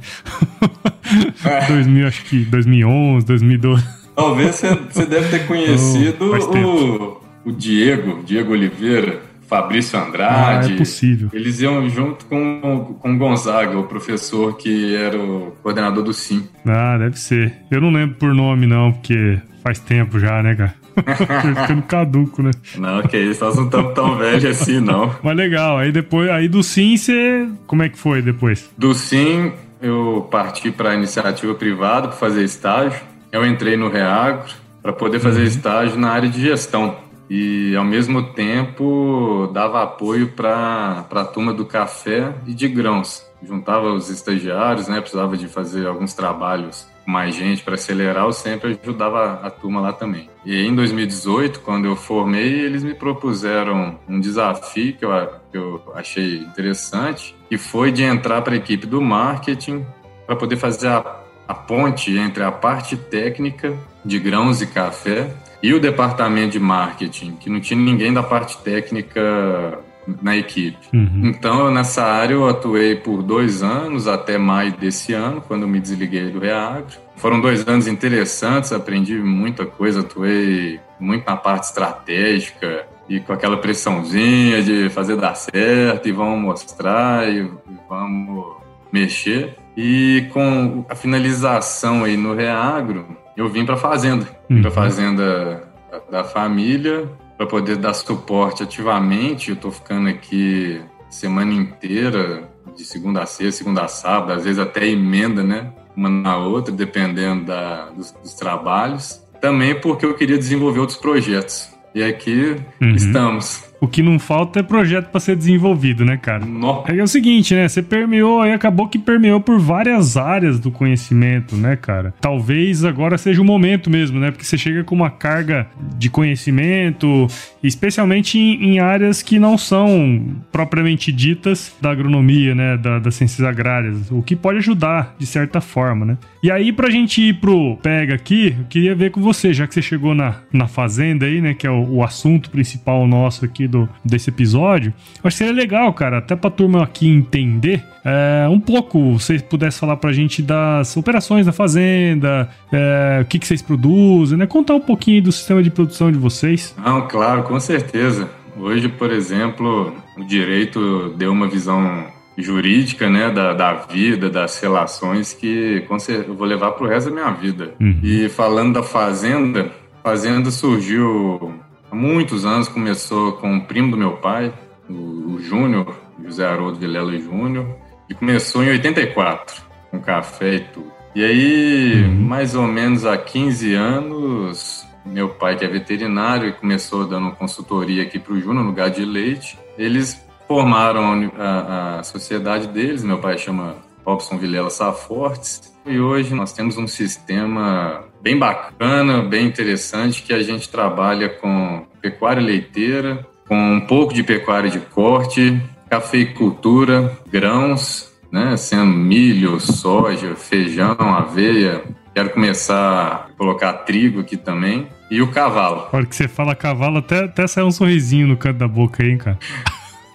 É. 1.46 1.68
2000, 1.72 2.08
acho 2.08 2.26
que 2.26 2.46
2011, 2.46 3.26
2012. 3.26 3.84
Talvez 4.16 4.62
você 4.92 5.06
deve 5.06 5.30
ter 5.30 5.46
conhecido 5.46 6.32
oh, 6.32 7.46
o, 7.46 7.50
o 7.50 7.52
Diego, 7.52 8.24
Diego 8.24 8.52
Oliveira. 8.52 9.28
Fabrício 9.48 9.98
Andrade. 9.98 10.72
Ah, 10.72 10.74
é 10.74 10.78
possível. 10.78 11.30
Eles 11.32 11.62
iam 11.62 11.90
junto 11.90 12.26
com, 12.26 12.98
com 13.00 13.18
Gonzaga, 13.18 13.80
o 13.80 13.84
professor 13.84 14.58
que 14.58 14.94
era 14.94 15.18
o 15.18 15.56
coordenador 15.64 16.04
do 16.04 16.14
SIM. 16.14 16.44
Ah, 16.66 16.98
deve 16.98 17.18
ser. 17.18 17.54
Eu 17.72 17.80
não 17.80 17.90
lembro 17.90 18.18
por 18.18 18.34
nome, 18.34 18.68
não, 18.68 18.92
porque 18.92 19.40
faz 19.64 19.80
tempo 19.80 20.20
já, 20.20 20.44
né, 20.44 20.54
cara? 20.54 20.76
Ficando 21.04 21.82
caduco, 21.84 22.42
né? 22.42 22.52
Não, 22.78 23.02
que 23.04 23.18
isso, 23.18 23.44
nós 23.44 23.56
não 23.56 23.66
estamos 23.66 23.94
tão 23.94 24.18
velhos 24.18 24.46
assim, 24.46 24.80
não. 24.80 25.14
Mas 25.22 25.36
legal, 25.36 25.78
aí 25.78 25.92
depois, 25.92 26.30
aí 26.30 26.48
do 26.48 26.64
SIM, 26.64 26.98
você. 26.98 27.48
Como 27.66 27.84
é 27.84 27.90
que 27.90 27.98
foi 27.98 28.22
depois? 28.22 28.70
Do 28.78 28.94
SIM, 28.94 29.52
eu 29.82 30.28
parti 30.32 30.72
para 30.72 30.92
a 30.92 30.96
iniciativa 30.96 31.54
privada 31.54 32.08
para 32.08 32.18
fazer 32.18 32.44
estágio. 32.44 33.00
Eu 33.32 33.46
entrei 33.46 33.76
no 33.76 33.90
Reagro 33.90 34.46
para 34.82 34.94
poder 34.94 35.20
fazer 35.20 35.42
uhum. 35.42 35.48
estágio 35.48 35.98
na 35.98 36.10
área 36.12 36.30
de 36.30 36.42
gestão 36.42 36.96
e 37.30 37.76
ao 37.76 37.84
mesmo 37.84 38.24
tempo 38.34 39.50
dava 39.54 39.84
apoio 39.84 40.30
para 40.30 41.06
a 41.12 41.26
turma 41.26 41.54
do 41.54 41.66
café 41.66 42.34
e 42.46 42.54
de 42.54 42.68
grãos. 42.68 43.26
Juntava 43.44 43.92
os 43.92 44.10
estagiários, 44.10 44.88
né? 44.88 45.00
Precisava 45.00 45.38
de 45.38 45.48
fazer 45.48 45.86
alguns 45.86 46.14
trabalhos 46.14 46.88
mais 47.08 47.34
gente 47.34 47.64
para 47.64 47.76
acelerar, 47.76 48.26
eu 48.26 48.34
sempre 48.34 48.78
ajudava 48.84 49.40
a 49.42 49.50
turma 49.50 49.80
lá 49.80 49.94
também. 49.94 50.30
E 50.46 50.68
em 50.68 50.76
2018, 50.76 51.62
quando 51.62 51.86
eu 51.86 51.96
formei, 51.96 52.60
eles 52.60 52.84
me 52.84 52.94
propuseram 52.94 53.98
um 54.10 54.20
desafio 54.20 54.94
que 54.94 55.06
eu, 55.06 55.12
que 55.50 55.58
eu 55.58 55.82
achei 55.96 56.40
interessante, 56.40 57.34
que 57.48 57.58
foi 57.58 57.94
de 57.94 58.04
entrar 58.04 58.42
para 58.42 58.54
a 58.54 58.58
equipe 58.58 58.86
do 58.86 59.02
marketing 59.02 59.86
para 60.26 60.36
poder 60.36 60.58
fazer 60.58 60.90
a, 60.90 61.22
a 61.48 61.54
ponte 61.54 62.12
entre 62.18 62.44
a 62.44 62.52
parte 62.52 62.98
técnica 62.98 63.74
de 64.04 64.20
grãos 64.20 64.62
e 64.62 64.68
café 64.68 65.34
e 65.64 65.74
o 65.74 65.80
departamento 65.80 66.52
de 66.52 66.60
marketing, 66.60 67.38
que 67.38 67.50
não 67.50 67.62
tinha 67.62 67.80
ninguém 67.80 68.14
da 68.14 68.22
parte 68.22 68.58
técnica 68.58 69.80
na 70.22 70.36
equipe. 70.36 70.78
Uhum. 70.94 71.22
Então, 71.26 71.72
nessa 71.72 72.04
área, 72.04 72.34
eu 72.34 72.48
atuei 72.48 72.96
por 72.96 73.22
dois 73.22 73.62
anos, 73.64 74.08
até 74.08 74.38
maio 74.38 74.74
desse 74.78 75.14
ano, 75.14 75.42
quando 75.42 75.68
me 75.68 75.80
desliguei 75.80 76.30
do 76.30 76.40
Reagro. 76.40 76.98
Foram 77.16 77.42
dois 77.42 77.68
anos 77.68 77.88
interessantes, 77.88 78.72
aprendi 78.72 79.16
muita 79.16 79.66
coisa, 79.66 80.02
atuei 80.02 80.80
muito 81.00 81.26
na 81.26 81.36
parte 81.36 81.64
estratégica, 81.64 82.86
e 83.10 83.20
com 83.20 83.34
aquela 83.34 83.58
pressãozinha 83.58 84.62
de 84.62 84.90
fazer 84.90 85.16
dar 85.16 85.36
certo 85.36 86.08
e 86.08 86.12
vamos 86.12 86.42
mostrar 86.42 87.28
e, 87.30 87.50
vamos 87.88 88.58
mexer. 88.92 89.56
E 89.76 90.28
com 90.34 90.86
a 90.90 90.96
finalização 90.96 92.04
aí 92.04 92.18
no 92.18 92.34
Reagro, 92.34 93.06
eu 93.36 93.48
vim 93.48 93.66
para 93.66 93.76
a 93.76 93.78
fazenda, 93.78 94.28
vim 94.50 94.62
para 94.62 94.70
a 94.70 94.74
uhum. 94.74 94.76
fazenda 94.76 95.64
da, 95.92 96.20
da 96.20 96.24
família 96.24 97.08
para 97.38 97.46
poder 97.46 97.78
dar 97.78 97.94
suporte 97.94 98.64
ativamente. 98.64 99.50
Eu 99.50 99.56
estou 99.56 99.72
ficando 99.72 100.10
aqui 100.10 100.82
semana 101.10 101.54
inteira, 101.54 102.50
de 102.76 102.84
segunda 102.84 103.24
a 103.24 103.26
sexta, 103.26 103.60
segunda 103.60 103.84
a 103.84 103.88
sábado, 103.88 104.34
às 104.34 104.44
vezes 104.44 104.60
até 104.60 104.88
emenda, 104.88 105.44
né? 105.44 105.72
Uma 105.96 106.10
na 106.10 106.38
outra, 106.38 106.74
dependendo 106.74 107.46
da, 107.46 107.90
dos, 107.90 108.12
dos 108.12 108.34
trabalhos. 108.34 109.22
Também 109.42 109.80
porque 109.80 110.06
eu 110.06 110.16
queria 110.16 110.38
desenvolver 110.38 110.80
outros 110.80 110.98
projetos. 110.98 111.70
E 111.94 112.04
aqui 112.04 112.56
uhum. 112.82 112.96
estamos. 112.96 113.67
O 113.80 113.88
que 113.88 114.02
não 114.02 114.18
falta 114.18 114.60
é 114.60 114.64
projeto 114.64 115.10
para 115.10 115.20
ser 115.20 115.36
desenvolvido, 115.36 116.04
né, 116.04 116.18
cara? 116.18 116.46
Nossa. 116.46 116.92
É 116.92 117.04
o 117.04 117.08
seguinte, 117.08 117.54
né? 117.54 117.68
Você 117.68 117.84
permeou 117.84 118.42
aí, 118.42 118.52
acabou 118.52 118.88
que 118.88 118.98
permeou 118.98 119.40
por 119.40 119.60
várias 119.60 120.18
áreas 120.18 120.60
do 120.60 120.72
conhecimento, 120.72 121.56
né, 121.56 121.76
cara? 121.76 122.14
Talvez 122.20 122.84
agora 122.84 123.18
seja 123.18 123.42
o 123.42 123.46
momento 123.46 123.90
mesmo, 123.90 124.20
né? 124.20 124.32
Porque 124.32 124.46
você 124.46 124.58
chega 124.58 124.84
com 124.84 124.96
uma 124.96 125.12
carga 125.12 125.68
de 125.96 126.10
conhecimento, 126.10 127.28
especialmente 127.62 128.40
em, 128.40 128.64
em 128.64 128.80
áreas 128.80 129.22
que 129.22 129.38
não 129.38 129.58
são 129.58 130.36
propriamente 130.52 131.12
ditas 131.12 131.76
da 131.80 131.92
agronomia, 131.92 132.56
né? 132.56 132.78
Da, 132.78 132.98
das 132.98 133.16
ciências 133.16 133.48
agrárias, 133.48 134.10
o 134.10 134.24
que 134.24 134.36
pode 134.36 134.58
ajudar 134.58 135.16
de 135.20 135.26
certa 135.28 135.62
forma, 135.62 136.06
né? 136.06 136.18
E 136.42 136.50
aí, 136.50 136.72
pra 136.72 136.90
gente 136.90 137.22
ir 137.22 137.36
pro 137.36 137.78
Pega 137.78 138.16
aqui, 138.16 138.56
eu 138.58 138.66
queria 138.66 138.96
ver 138.96 139.12
com 139.12 139.22
você, 139.22 139.54
já 139.54 139.68
que 139.68 139.74
você 139.74 139.82
chegou 139.82 140.16
na, 140.16 140.36
na 140.52 140.68
fazenda 140.68 141.26
aí, 141.26 141.42
né? 141.42 141.54
Que 141.54 141.68
é 141.68 141.72
o, 141.72 141.98
o 141.98 142.04
assunto 142.04 142.50
principal 142.50 143.06
nosso 143.08 143.46
aqui 143.46 143.67
do, 143.68 143.88
desse 144.04 144.30
episódio, 144.30 144.94
eu 145.24 145.28
acho 145.28 145.38
que 145.38 145.44
seria 145.46 145.54
legal, 145.54 145.94
cara, 145.94 146.20
até 146.20 146.36
pra 146.36 146.50
turma 146.50 146.84
aqui 146.84 147.08
entender 147.08 147.84
é, 148.10 148.48
um 148.50 148.60
pouco, 148.60 149.20
se 149.20 149.38
você 149.38 149.44
pudesse 149.44 149.80
falar 149.80 149.98
pra 149.98 150.14
gente 150.14 150.42
das 150.42 150.96
operações 150.96 151.46
da 151.46 151.52
fazenda, 151.52 152.50
é, 152.72 153.20
o 153.22 153.26
que, 153.26 153.38
que 153.38 153.46
vocês 153.46 153.62
produzem, 153.62 154.38
né? 154.38 154.48
Contar 154.48 154.76
um 154.76 154.80
pouquinho 154.80 155.24
do 155.24 155.32
sistema 155.32 155.62
de 155.62 155.70
produção 155.70 156.10
de 156.10 156.18
vocês. 156.18 156.74
Não, 156.78 157.06
claro, 157.06 157.44
com 157.44 157.60
certeza. 157.60 158.30
Hoje, 158.58 158.88
por 158.88 159.12
exemplo, 159.12 159.94
o 160.18 160.24
direito 160.24 161.14
deu 161.18 161.34
uma 161.34 161.50
visão 161.50 162.06
jurídica, 162.38 163.10
né, 163.10 163.30
da, 163.30 163.54
da 163.54 163.74
vida, 163.74 164.30
das 164.30 164.60
relações 164.62 165.34
que 165.34 165.86
eu 166.08 166.36
vou 166.36 166.48
levar 166.48 166.72
para 166.72 166.86
o 166.86 166.88
resto 166.88 167.10
da 167.10 167.16
minha 167.16 167.32
vida. 167.32 167.74
Uhum. 167.80 168.00
E 168.02 168.30
falando 168.30 168.76
da 168.76 168.84
fazenda, 168.84 169.70
fazenda 170.04 170.50
surgiu 170.50 171.54
há 171.92 171.96
muitos 171.96 172.46
anos, 172.46 172.68
começou 172.68 173.34
com 173.34 173.52
um 173.52 173.60
primo 173.60 173.92
do 173.92 173.98
meu 173.98 174.14
pai, 174.18 174.54
o, 174.90 175.34
o 175.34 175.42
Júnior, 175.42 175.96
José 176.24 176.46
Haroldo 176.46 176.80
Vilela 176.80 177.18
Júnior, 177.18 177.68
e 178.10 178.14
começou 178.14 178.64
em 178.64 178.70
84, 178.70 179.62
com 179.92 180.00
café 180.00 180.56
e 180.56 180.60
tudo. 180.60 180.92
E 181.16 181.24
aí, 181.24 182.04
uhum. 182.04 182.28
mais 182.28 182.56
ou 182.56 182.68
menos 182.68 183.06
há 183.06 183.18
15 183.18 183.74
anos, 183.74 184.86
meu 185.06 185.30
pai, 185.30 185.56
que 185.56 185.66
é 185.66 185.68
veterinário, 185.68 186.50
e 186.50 186.54
começou 186.54 187.08
dando 187.08 187.32
consultoria 187.32 188.04
aqui 188.04 188.20
para 188.20 188.34
o 188.34 188.40
Júnior, 188.40 188.64
no 188.64 188.70
lugar 188.70 188.90
de 188.90 189.04
leite, 189.04 189.58
eles 189.78 190.24
formaram 190.48 191.32
a, 191.38 192.00
a, 192.00 192.04
sociedade 192.04 192.68
deles, 192.68 193.04
meu 193.04 193.18
pai 193.18 193.38
chama 193.38 193.76
Robson 194.06 194.38
Vilela 194.38 194.70
Safortes, 194.70 195.74
e 195.88 196.00
hoje 196.00 196.34
nós 196.34 196.54
temos 196.54 196.78
um 196.78 196.88
sistema 196.88 198.04
bem 198.22 198.38
bacana, 198.38 199.22
bem 199.22 199.46
interessante, 199.46 200.22
que 200.22 200.34
a 200.34 200.44
gente 200.44 200.70
trabalha 200.70 201.30
com 201.30 201.86
pecuária 202.02 202.42
leiteira, 202.42 203.26
com 203.48 203.56
um 203.56 203.82
pouco 203.82 204.14
de 204.14 204.24
pecuária 204.24 204.70
de 204.70 204.80
corte, 204.80 205.60
cafeicultura, 205.90 207.18
grãos, 207.32 208.12
né, 208.32 208.58
sendo 208.58 208.86
milho, 208.86 209.60
soja, 209.60 210.36
feijão, 210.36 210.98
aveia. 211.00 211.84
Quero 212.14 212.32
começar 212.32 213.30
a 213.30 213.38
colocar 213.38 213.74
trigo 213.74 214.22
aqui 214.22 214.36
também. 214.36 214.88
E 215.10 215.22
o 215.22 215.28
cavalo. 215.32 215.88
A 215.92 215.96
hora 215.96 216.06
que 216.06 216.16
você 216.16 216.28
fala 216.28 216.54
cavalo, 216.54 216.98
até, 216.98 217.24
até 217.24 217.48
sai 217.48 217.64
um 217.64 217.72
sorrisinho 217.72 218.28
no 218.28 218.36
canto 218.36 218.58
da 218.58 218.68
boca 218.68 219.06
hein, 219.06 219.18
cara. 219.18 219.40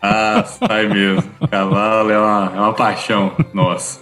Ah, 0.02 0.44
sai 0.44 0.88
mesmo. 0.88 1.24
Cavalo 1.48 2.10
é 2.10 2.18
uma, 2.18 2.52
é 2.54 2.60
uma 2.60 2.72
paixão 2.74 3.32
nossa. 3.54 4.00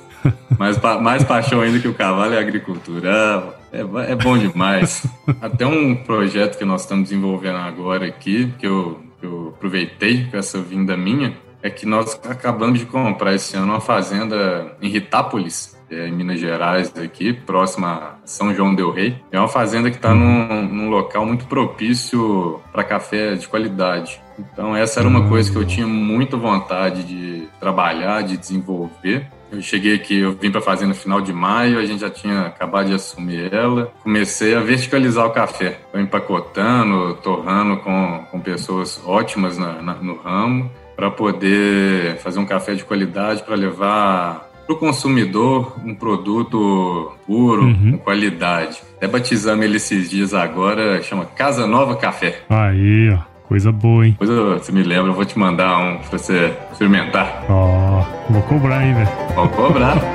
Mais, 0.58 0.78
mais 1.00 1.24
paixão 1.24 1.60
ainda 1.60 1.78
que 1.78 1.88
o 1.88 1.94
cavalo 1.94 2.34
é 2.34 2.38
a 2.38 2.40
agricultura. 2.40 3.54
É, 3.72 4.12
é 4.12 4.14
bom 4.16 4.36
demais. 4.36 5.06
Até 5.40 5.66
um 5.66 5.94
projeto 5.94 6.58
que 6.58 6.64
nós 6.64 6.82
estamos 6.82 7.08
desenvolvendo 7.08 7.56
agora 7.56 8.06
aqui, 8.06 8.52
que 8.58 8.66
eu, 8.66 9.00
que 9.18 9.26
eu 9.26 9.54
aproveitei 9.56 10.24
com 10.24 10.36
essa 10.36 10.60
vinda 10.60 10.96
minha, 10.96 11.34
é 11.62 11.70
que 11.70 11.86
nós 11.86 12.18
acabamos 12.28 12.78
de 12.78 12.86
comprar 12.86 13.34
esse 13.34 13.56
ano 13.56 13.72
uma 13.72 13.80
fazenda 13.80 14.76
em 14.80 14.88
Ritápolis, 14.88 15.78
é, 15.90 16.08
em 16.08 16.12
Minas 16.12 16.40
Gerais, 16.40 16.92
aqui, 16.96 17.32
próxima 17.32 18.16
a 18.22 18.26
São 18.26 18.54
João 18.54 18.74
del 18.74 18.90
Rei. 18.90 19.20
É 19.30 19.38
uma 19.38 19.48
fazenda 19.48 19.90
que 19.90 19.96
está 19.96 20.14
num, 20.14 20.62
num, 20.62 20.88
local 20.88 21.26
muito 21.26 21.46
propício 21.46 22.60
para 22.72 22.84
café 22.84 23.34
de 23.34 23.46
qualidade. 23.48 24.20
Então, 24.38 24.74
essa 24.74 25.00
era 25.00 25.08
uma 25.08 25.28
coisa 25.28 25.50
que 25.50 25.58
eu 25.58 25.66
tinha 25.66 25.86
muita 25.86 26.36
vontade 26.36 27.02
de 27.02 27.48
trabalhar, 27.58 28.22
de 28.22 28.36
desenvolver. 28.36 29.26
Eu 29.52 29.60
cheguei 29.60 29.94
aqui, 29.94 30.20
eu 30.20 30.32
vim 30.32 30.50
para 30.50 30.60
a 30.60 30.62
fazenda 30.62 30.88
no 30.88 30.94
final 30.94 31.20
de 31.20 31.32
maio, 31.32 31.78
a 31.78 31.84
gente 31.84 32.00
já 32.00 32.10
tinha 32.10 32.42
acabado 32.42 32.88
de 32.88 32.94
assumir 32.94 33.52
ela. 33.52 33.92
Comecei 34.02 34.54
a 34.54 34.60
verticalizar 34.60 35.26
o 35.26 35.30
café. 35.30 35.78
Estou 35.86 36.00
empacotando, 36.00 37.14
torrando 37.22 37.78
com, 37.78 38.24
com 38.30 38.40
pessoas 38.40 39.00
ótimas 39.04 39.58
na, 39.58 39.82
na, 39.82 39.94
no 39.94 40.16
ramo 40.16 40.70
para 40.94 41.10
poder 41.10 42.16
fazer 42.18 42.38
um 42.38 42.46
café 42.46 42.74
de 42.74 42.84
qualidade 42.84 43.42
para 43.42 43.54
levar 43.54 44.50
para 44.66 44.76
o 44.76 44.78
consumidor 44.78 45.76
um 45.84 45.94
produto 45.94 47.12
puro, 47.26 47.64
uhum. 47.64 47.92
com 47.92 47.98
qualidade. 47.98 48.80
Até 48.96 49.08
batizamos 49.08 49.64
ele 49.64 49.78
esses 49.78 50.08
dias 50.08 50.32
agora, 50.32 51.02
chama 51.02 51.24
Casa 51.24 51.66
Nova 51.66 51.96
Café. 51.96 52.42
Aí, 52.48 53.10
ó. 53.10 53.29
Coisa 53.50 53.72
boa, 53.72 54.06
hein? 54.06 54.14
Coisa, 54.16 54.60
você 54.60 54.70
me 54.70 54.80
lembra, 54.80 55.10
eu 55.10 55.12
vou 55.12 55.24
te 55.24 55.36
mandar 55.36 55.76
um 55.76 55.98
pra 55.98 56.16
você 56.16 56.56
experimentar. 56.70 57.46
Ó, 57.48 57.98
oh, 57.98 58.32
vou 58.32 58.42
cobrar 58.42 58.78
ainda. 58.78 59.04
Vou 59.34 59.48
cobrar. 59.48 59.96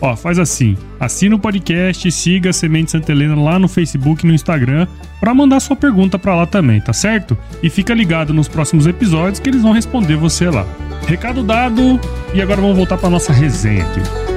Ó, 0.00 0.14
faz 0.14 0.38
assim, 0.38 0.76
assina 1.00 1.34
o 1.34 1.38
podcast, 1.38 2.10
siga 2.12 2.50
a 2.50 2.52
Semente 2.52 2.90
Santa 2.90 3.12
Helena 3.12 3.34
lá 3.34 3.58
no 3.58 3.66
Facebook 3.66 4.24
e 4.24 4.28
no 4.28 4.34
Instagram 4.34 4.86
para 5.20 5.34
mandar 5.34 5.60
sua 5.60 5.74
pergunta 5.74 6.18
para 6.18 6.34
lá 6.34 6.46
também, 6.46 6.80
tá 6.80 6.92
certo? 6.92 7.36
E 7.62 7.70
fica 7.70 7.94
ligado 7.94 8.34
nos 8.34 8.48
próximos 8.48 8.86
episódios 8.86 9.40
que 9.40 9.48
eles 9.48 9.62
vão 9.62 9.72
responder 9.72 10.16
você 10.16 10.50
lá. 10.50 10.66
Recado 11.06 11.42
dado, 11.42 11.98
e 12.34 12.42
agora 12.42 12.60
vamos 12.60 12.76
voltar 12.76 12.98
para 12.98 13.08
nossa 13.08 13.32
resenha 13.32 13.84
aqui. 13.84 14.35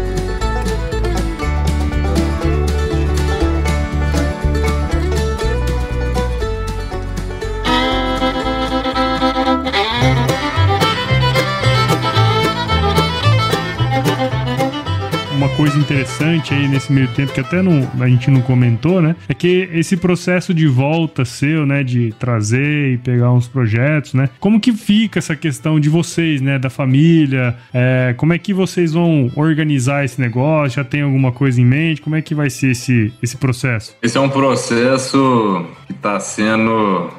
Interessante 15.89 16.53
aí 16.53 16.67
nesse 16.67 16.93
meio 16.93 17.07
tempo, 17.09 17.33
que 17.33 17.39
até 17.39 17.63
não, 17.63 17.89
a 17.99 18.07
gente 18.07 18.29
não 18.29 18.41
comentou, 18.41 19.01
né? 19.01 19.15
É 19.27 19.33
que 19.33 19.67
esse 19.73 19.97
processo 19.97 20.53
de 20.53 20.67
volta 20.67 21.25
seu, 21.25 21.65
né? 21.65 21.83
De 21.83 22.13
trazer 22.19 22.93
e 22.93 22.97
pegar 22.99 23.31
uns 23.31 23.47
projetos, 23.47 24.13
né? 24.13 24.29
Como 24.39 24.59
que 24.59 24.71
fica 24.71 25.17
essa 25.17 25.35
questão 25.35 25.79
de 25.79 25.89
vocês, 25.89 26.41
né? 26.41 26.59
Da 26.59 26.69
família? 26.69 27.57
É, 27.73 28.13
como 28.15 28.33
é 28.33 28.37
que 28.37 28.53
vocês 28.53 28.93
vão 28.93 29.31
organizar 29.35 30.05
esse 30.05 30.21
negócio? 30.21 30.75
Já 30.75 30.83
tem 30.83 31.01
alguma 31.01 31.31
coisa 31.31 31.59
em 31.59 31.65
mente? 31.65 32.01
Como 32.01 32.15
é 32.15 32.21
que 32.21 32.35
vai 32.35 32.51
ser 32.51 32.71
esse, 32.71 33.11
esse 33.23 33.35
processo? 33.37 33.95
Esse 34.03 34.15
é 34.15 34.21
um 34.21 34.29
processo 34.29 35.65
que 35.87 35.93
está 35.93 36.19
sendo. 36.19 37.09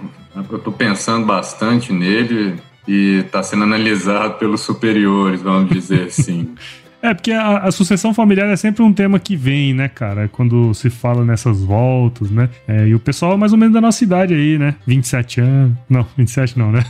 Eu 0.48 0.58
estou 0.58 0.72
pensando 0.72 1.26
bastante 1.26 1.92
nele 1.92 2.54
e 2.86 3.22
está 3.24 3.42
sendo 3.42 3.64
analisado 3.64 4.34
pelos 4.34 4.60
superiores, 4.60 5.42
vamos 5.42 5.70
dizer 5.70 6.04
assim. 6.04 6.54
É, 7.02 7.14
porque 7.14 7.32
a, 7.32 7.58
a, 7.58 7.72
sucessão 7.72 8.12
familiar 8.12 8.48
é 8.48 8.56
sempre 8.56 8.82
um 8.82 8.92
tema 8.92 9.18
que 9.18 9.34
vem, 9.34 9.72
né, 9.72 9.88
cara? 9.88 10.28
Quando 10.28 10.74
se 10.74 10.90
fala 10.90 11.24
nessas 11.24 11.62
voltas, 11.62 12.30
né? 12.30 12.48
É, 12.68 12.86
e 12.86 12.94
o 12.94 13.00
pessoal 13.00 13.32
é 13.32 13.36
mais 13.36 13.52
ou 13.52 13.58
menos 13.58 13.72
da 13.72 13.80
nossa 13.80 14.04
idade 14.04 14.34
aí, 14.34 14.58
né? 14.58 14.74
27 14.86 15.40
anos. 15.40 15.76
Não, 15.88 16.06
27 16.16 16.58
não, 16.58 16.70
né? 16.70 16.84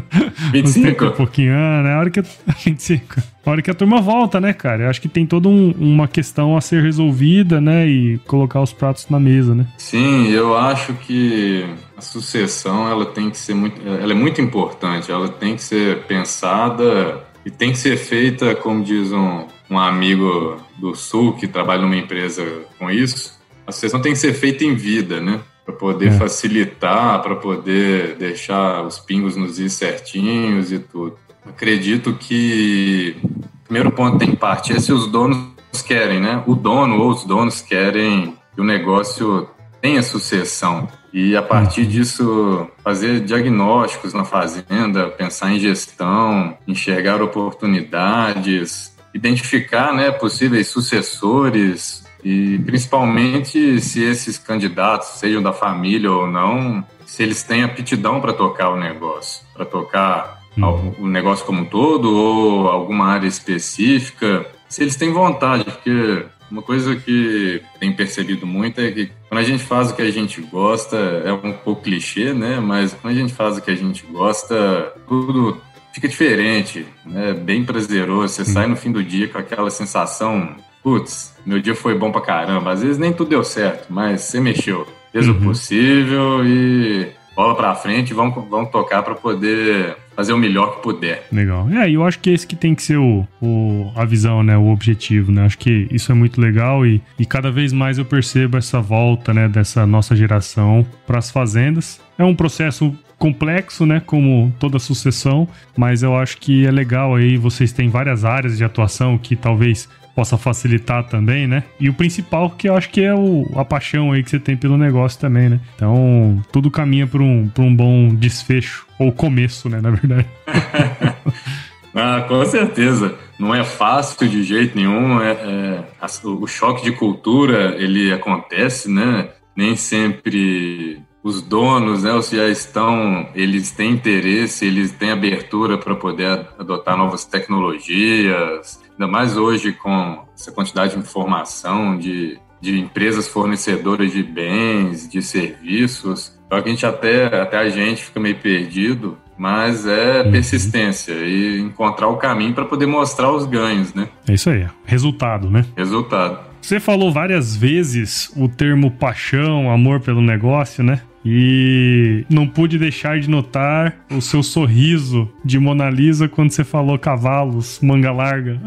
25. 0.52 1.04
um 1.04 1.10
pouquinho, 1.12 1.52
né? 1.52 1.94
A 1.94 1.98
hora 1.98 2.10
que. 2.10 2.22
25. 2.64 3.22
A 3.44 3.50
hora 3.50 3.60
que 3.60 3.70
a 3.70 3.74
turma 3.74 4.00
volta, 4.00 4.40
né, 4.40 4.54
cara? 4.54 4.84
Eu 4.84 4.88
acho 4.88 5.02
que 5.02 5.08
tem 5.08 5.26
toda 5.26 5.50
um, 5.50 5.70
uma 5.72 6.08
questão 6.08 6.56
a 6.56 6.62
ser 6.62 6.82
resolvida, 6.82 7.60
né? 7.60 7.86
E 7.86 8.16
colocar 8.26 8.62
os 8.62 8.72
pratos 8.72 9.06
na 9.10 9.20
mesa, 9.20 9.54
né? 9.54 9.66
Sim, 9.76 10.30
eu 10.30 10.56
acho 10.56 10.94
que 10.94 11.66
a 11.94 12.00
sucessão, 12.00 12.88
ela 12.88 13.04
tem 13.04 13.28
que 13.28 13.36
ser 13.36 13.52
muito. 13.52 13.86
Ela 13.86 14.12
é 14.12 14.14
muito 14.14 14.40
importante, 14.40 15.12
ela 15.12 15.28
tem 15.28 15.56
que 15.56 15.62
ser 15.62 16.04
pensada 16.04 17.22
e 17.44 17.50
tem 17.50 17.72
que 17.72 17.78
ser 17.78 17.96
feita, 17.96 18.54
como 18.54 18.82
diz 18.82 19.12
um, 19.12 19.46
um 19.70 19.78
amigo 19.78 20.56
do 20.78 20.94
Sul 20.94 21.34
que 21.34 21.46
trabalha 21.46 21.82
numa 21.82 21.96
empresa 21.96 22.44
com 22.78 22.90
isso, 22.90 23.38
a 23.66 23.72
sucessão 23.72 24.00
tem 24.00 24.12
que 24.12 24.18
ser 24.18 24.34
feita 24.34 24.64
em 24.64 24.74
vida, 24.74 25.20
né? 25.20 25.40
Para 25.64 25.74
poder 25.74 26.08
é. 26.08 26.12
facilitar, 26.12 27.22
para 27.22 27.36
poder 27.36 28.16
deixar 28.16 28.82
os 28.82 28.98
pingos 28.98 29.36
nos 29.36 29.58
is 29.58 29.72
certinhos 29.72 30.72
e 30.72 30.78
tudo. 30.78 31.16
Acredito 31.46 32.14
que 32.14 33.16
o 33.22 33.64
primeiro 33.64 33.90
ponto 33.90 34.18
tem 34.18 34.30
que 34.30 34.36
partir 34.36 34.74
é 34.74 34.80
se 34.80 34.92
os 34.92 35.06
donos 35.06 35.54
querem, 35.86 36.20
né? 36.20 36.42
O 36.46 36.54
dono 36.54 37.00
ou 37.00 37.10
os 37.10 37.24
donos 37.24 37.60
querem 37.60 38.36
que 38.54 38.60
o 38.60 38.64
negócio 38.64 39.48
tenha 39.80 40.02
sucessão. 40.02 40.88
E 41.14 41.36
a 41.36 41.42
partir 41.42 41.82
uhum. 41.82 41.86
disso, 41.86 42.68
fazer 42.82 43.20
diagnósticos 43.20 44.12
na 44.12 44.24
fazenda, 44.24 45.08
pensar 45.10 45.52
em 45.52 45.60
gestão, 45.60 46.58
enxergar 46.66 47.22
oportunidades, 47.22 48.92
identificar 49.14 49.94
né, 49.94 50.10
possíveis 50.10 50.66
sucessores 50.66 52.04
e 52.24 52.58
principalmente 52.66 53.80
se 53.80 54.02
esses 54.02 54.38
candidatos, 54.38 55.06
sejam 55.20 55.40
da 55.40 55.52
família 55.52 56.10
ou 56.10 56.26
não, 56.26 56.84
se 57.06 57.22
eles 57.22 57.44
têm 57.44 57.62
aptidão 57.62 58.20
para 58.20 58.32
tocar 58.32 58.70
o 58.70 58.76
negócio, 58.76 59.46
para 59.54 59.64
tocar 59.64 60.40
uhum. 60.58 60.94
o 60.98 61.06
negócio 61.06 61.46
como 61.46 61.60
um 61.60 61.64
todo 61.64 62.12
ou 62.12 62.68
alguma 62.68 63.06
área 63.06 63.28
específica, 63.28 64.44
se 64.68 64.82
eles 64.82 64.96
têm 64.96 65.12
vontade, 65.12 65.62
porque 65.62 66.26
uma 66.54 66.62
coisa 66.62 66.94
que 66.94 67.60
tem 67.80 67.92
percebido 67.92 68.46
muito 68.46 68.80
é 68.80 68.88
que 68.92 69.10
quando 69.28 69.40
a 69.40 69.42
gente 69.42 69.64
faz 69.64 69.90
o 69.90 69.96
que 69.96 70.02
a 70.02 70.10
gente 70.10 70.40
gosta, 70.40 70.96
é 70.96 71.32
um 71.32 71.52
pouco 71.52 71.82
clichê, 71.82 72.32
né? 72.32 72.60
Mas 72.60 72.94
quando 72.94 73.12
a 73.12 73.16
gente 73.16 73.32
faz 73.32 73.58
o 73.58 73.60
que 73.60 73.72
a 73.72 73.74
gente 73.74 74.06
gosta, 74.06 74.92
tudo 75.08 75.60
fica 75.92 76.06
diferente, 76.06 76.86
né? 77.04 77.32
Bem 77.32 77.64
prazeroso. 77.64 78.32
Você 78.32 78.44
sai 78.44 78.68
no 78.68 78.76
fim 78.76 78.92
do 78.92 79.02
dia 79.02 79.26
com 79.26 79.36
aquela 79.36 79.68
sensação, 79.68 80.54
putz, 80.80 81.34
meu 81.44 81.60
dia 81.60 81.74
foi 81.74 81.98
bom 81.98 82.12
pra 82.12 82.20
caramba. 82.20 82.70
Às 82.70 82.82
vezes 82.82 82.98
nem 82.98 83.12
tudo 83.12 83.30
deu 83.30 83.42
certo, 83.42 83.92
mas 83.92 84.20
você 84.20 84.38
mexeu, 84.38 84.86
fez 85.10 85.26
uhum. 85.26 85.36
o 85.36 85.40
possível 85.40 86.46
e 86.46 87.08
bola 87.34 87.54
pra 87.54 87.74
frente, 87.74 88.14
vamos, 88.14 88.34
vamos 88.48 88.70
tocar 88.70 89.02
para 89.02 89.14
poder 89.14 89.96
fazer 90.14 90.32
o 90.32 90.38
melhor 90.38 90.76
que 90.76 90.82
puder. 90.82 91.26
Legal. 91.32 91.68
É, 91.70 91.90
eu 91.90 92.04
acho 92.04 92.18
que 92.20 92.30
esse 92.30 92.46
que 92.46 92.54
tem 92.54 92.74
que 92.74 92.82
ser 92.82 92.98
o, 92.98 93.26
o, 93.42 93.92
a 93.96 94.04
visão, 94.04 94.42
né? 94.42 94.56
O 94.56 94.68
objetivo, 94.68 95.32
né? 95.32 95.44
Acho 95.44 95.58
que 95.58 95.88
isso 95.90 96.12
é 96.12 96.14
muito 96.14 96.40
legal 96.40 96.86
e, 96.86 97.02
e 97.18 97.26
cada 97.26 97.50
vez 97.50 97.72
mais 97.72 97.98
eu 97.98 98.04
percebo 98.04 98.56
essa 98.56 98.80
volta, 98.80 99.34
né? 99.34 99.48
Dessa 99.48 99.84
nossa 99.86 100.14
geração 100.14 100.86
para 101.06 101.18
as 101.18 101.30
fazendas. 101.30 102.00
É 102.16 102.24
um 102.24 102.34
processo 102.34 102.96
complexo, 103.18 103.86
né, 103.86 104.02
como 104.04 104.52
toda 104.58 104.78
sucessão, 104.78 105.48
mas 105.76 106.02
eu 106.02 106.16
acho 106.16 106.36
que 106.36 106.66
é 106.66 106.70
legal 106.70 107.14
aí, 107.14 107.36
vocês 107.36 107.72
têm 107.72 107.88
várias 107.88 108.24
áreas 108.24 108.58
de 108.58 108.64
atuação 108.64 109.16
que 109.16 109.34
talvez 109.34 109.88
possa 110.14 110.38
facilitar 110.38 111.04
também, 111.04 111.46
né? 111.46 111.64
E 111.78 111.88
o 111.88 111.94
principal 111.94 112.50
que 112.50 112.68
eu 112.68 112.76
acho 112.76 112.88
que 112.90 113.02
é 113.02 113.14
o, 113.14 113.46
a 113.56 113.64
paixão 113.64 114.12
aí 114.12 114.22
que 114.22 114.30
você 114.30 114.38
tem 114.38 114.56
pelo 114.56 114.76
negócio 114.76 115.20
também, 115.20 115.48
né? 115.48 115.60
Então, 115.74 116.42
tudo 116.52 116.70
caminha 116.70 117.06
para 117.06 117.22
um, 117.22 117.50
um 117.58 117.74
bom 117.74 118.14
desfecho, 118.14 118.86
ou 118.98 119.10
começo, 119.12 119.68
né, 119.68 119.80
na 119.80 119.90
verdade. 119.90 120.26
ah, 121.94 122.24
com 122.28 122.44
certeza. 122.44 123.14
Não 123.38 123.54
é 123.54 123.64
fácil 123.64 124.28
de 124.28 124.44
jeito 124.44 124.76
nenhum. 124.76 125.20
É, 125.20 125.32
é, 125.32 125.84
o 126.24 126.46
choque 126.46 126.84
de 126.84 126.92
cultura, 126.92 127.74
ele 127.76 128.12
acontece, 128.12 128.90
né? 128.90 129.28
Nem 129.56 129.74
sempre 129.74 131.02
os 131.24 131.40
donos, 131.40 132.02
né, 132.02 132.12
os 132.12 132.28
já 132.28 132.46
estão, 132.48 133.26
eles 133.34 133.70
têm 133.70 133.92
interesse, 133.92 134.66
eles 134.66 134.92
têm 134.92 135.10
abertura 135.10 135.78
para 135.78 135.94
poder 135.94 136.46
adotar 136.58 136.98
novas 136.98 137.24
tecnologias, 137.24 138.78
ainda 138.92 139.10
mais 139.10 139.34
hoje 139.34 139.72
com 139.72 140.22
essa 140.34 140.52
quantidade 140.52 140.92
de 140.92 140.98
informação 140.98 141.96
de, 141.96 142.38
de 142.60 142.78
empresas 142.78 143.26
fornecedoras 143.26 144.12
de 144.12 144.22
bens, 144.22 145.08
de 145.08 145.22
serviços. 145.22 146.38
Então 146.46 146.58
a 146.58 146.60
gente 146.60 146.84
até, 146.84 147.24
até 147.40 147.56
a 147.56 147.70
gente 147.70 148.04
fica 148.04 148.20
meio 148.20 148.36
perdido, 148.36 149.16
mas 149.38 149.86
é 149.86 150.20
uhum. 150.20 150.30
persistência 150.30 151.14
e 151.14 151.58
encontrar 151.58 152.08
o 152.08 152.18
caminho 152.18 152.52
para 152.52 152.66
poder 152.66 152.84
mostrar 152.86 153.32
os 153.32 153.46
ganhos, 153.46 153.94
né? 153.94 154.10
É 154.28 154.34
isso 154.34 154.50
aí, 154.50 154.66
resultado, 154.84 155.48
né? 155.48 155.64
Resultado. 155.74 156.52
Você 156.60 156.78
falou 156.78 157.10
várias 157.10 157.56
vezes 157.56 158.30
o 158.36 158.46
termo 158.46 158.90
paixão, 158.90 159.70
amor 159.70 160.00
pelo 160.00 160.20
negócio, 160.20 160.84
né? 160.84 161.00
E 161.24 162.26
não 162.28 162.46
pude 162.46 162.78
deixar 162.78 163.18
de 163.18 163.30
notar 163.30 163.96
o 164.10 164.20
seu 164.20 164.42
sorriso 164.42 165.28
de 165.44 165.58
Mona 165.58 165.88
Lisa 165.88 166.28
quando 166.28 166.50
você 166.50 166.62
falou 166.62 166.98
cavalos, 166.98 167.80
manga 167.80 168.12
larga. 168.12 168.60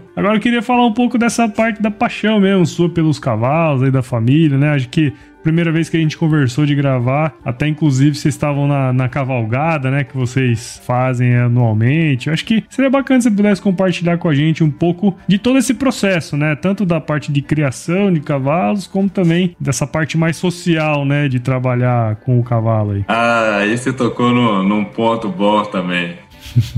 Agora 0.20 0.36
eu 0.36 0.40
queria 0.40 0.60
falar 0.60 0.84
um 0.84 0.92
pouco 0.92 1.16
dessa 1.16 1.48
parte 1.48 1.80
da 1.80 1.90
paixão 1.90 2.38
mesmo, 2.38 2.66
sua 2.66 2.90
pelos 2.90 3.18
cavalos 3.18 3.82
aí 3.82 3.90
da 3.90 4.02
família, 4.02 4.58
né? 4.58 4.74
Acho 4.74 4.86
que 4.90 5.14
primeira 5.42 5.72
vez 5.72 5.88
que 5.88 5.96
a 5.96 6.00
gente 6.00 6.18
conversou 6.18 6.66
de 6.66 6.74
gravar, 6.74 7.32
até 7.42 7.66
inclusive 7.66 8.14
vocês 8.14 8.34
estavam 8.34 8.68
na, 8.68 8.92
na 8.92 9.08
cavalgada, 9.08 9.90
né, 9.90 10.04
que 10.04 10.14
vocês 10.14 10.78
fazem 10.84 11.34
anualmente. 11.34 12.26
Eu 12.26 12.34
acho 12.34 12.44
que 12.44 12.62
seria 12.68 12.90
bacana 12.90 13.22
se 13.22 13.30
você 13.30 13.34
pudesse 13.34 13.62
compartilhar 13.62 14.18
com 14.18 14.28
a 14.28 14.34
gente 14.34 14.62
um 14.62 14.70
pouco 14.70 15.16
de 15.26 15.38
todo 15.38 15.58
esse 15.58 15.72
processo, 15.72 16.36
né, 16.36 16.54
tanto 16.54 16.84
da 16.84 17.00
parte 17.00 17.32
de 17.32 17.40
criação 17.40 18.12
de 18.12 18.20
cavalos, 18.20 18.86
como 18.86 19.08
também 19.08 19.56
dessa 19.58 19.86
parte 19.86 20.18
mais 20.18 20.36
social, 20.36 21.06
né, 21.06 21.28
de 21.28 21.40
trabalhar 21.40 22.16
com 22.16 22.38
o 22.38 22.44
cavalo 22.44 22.90
aí. 22.90 23.04
Ah, 23.08 23.56
aí 23.60 23.78
você 23.78 23.90
tocou 23.90 24.30
no, 24.34 24.62
num 24.62 24.84
ponto 24.84 25.30
bom 25.30 25.62
também. 25.62 26.18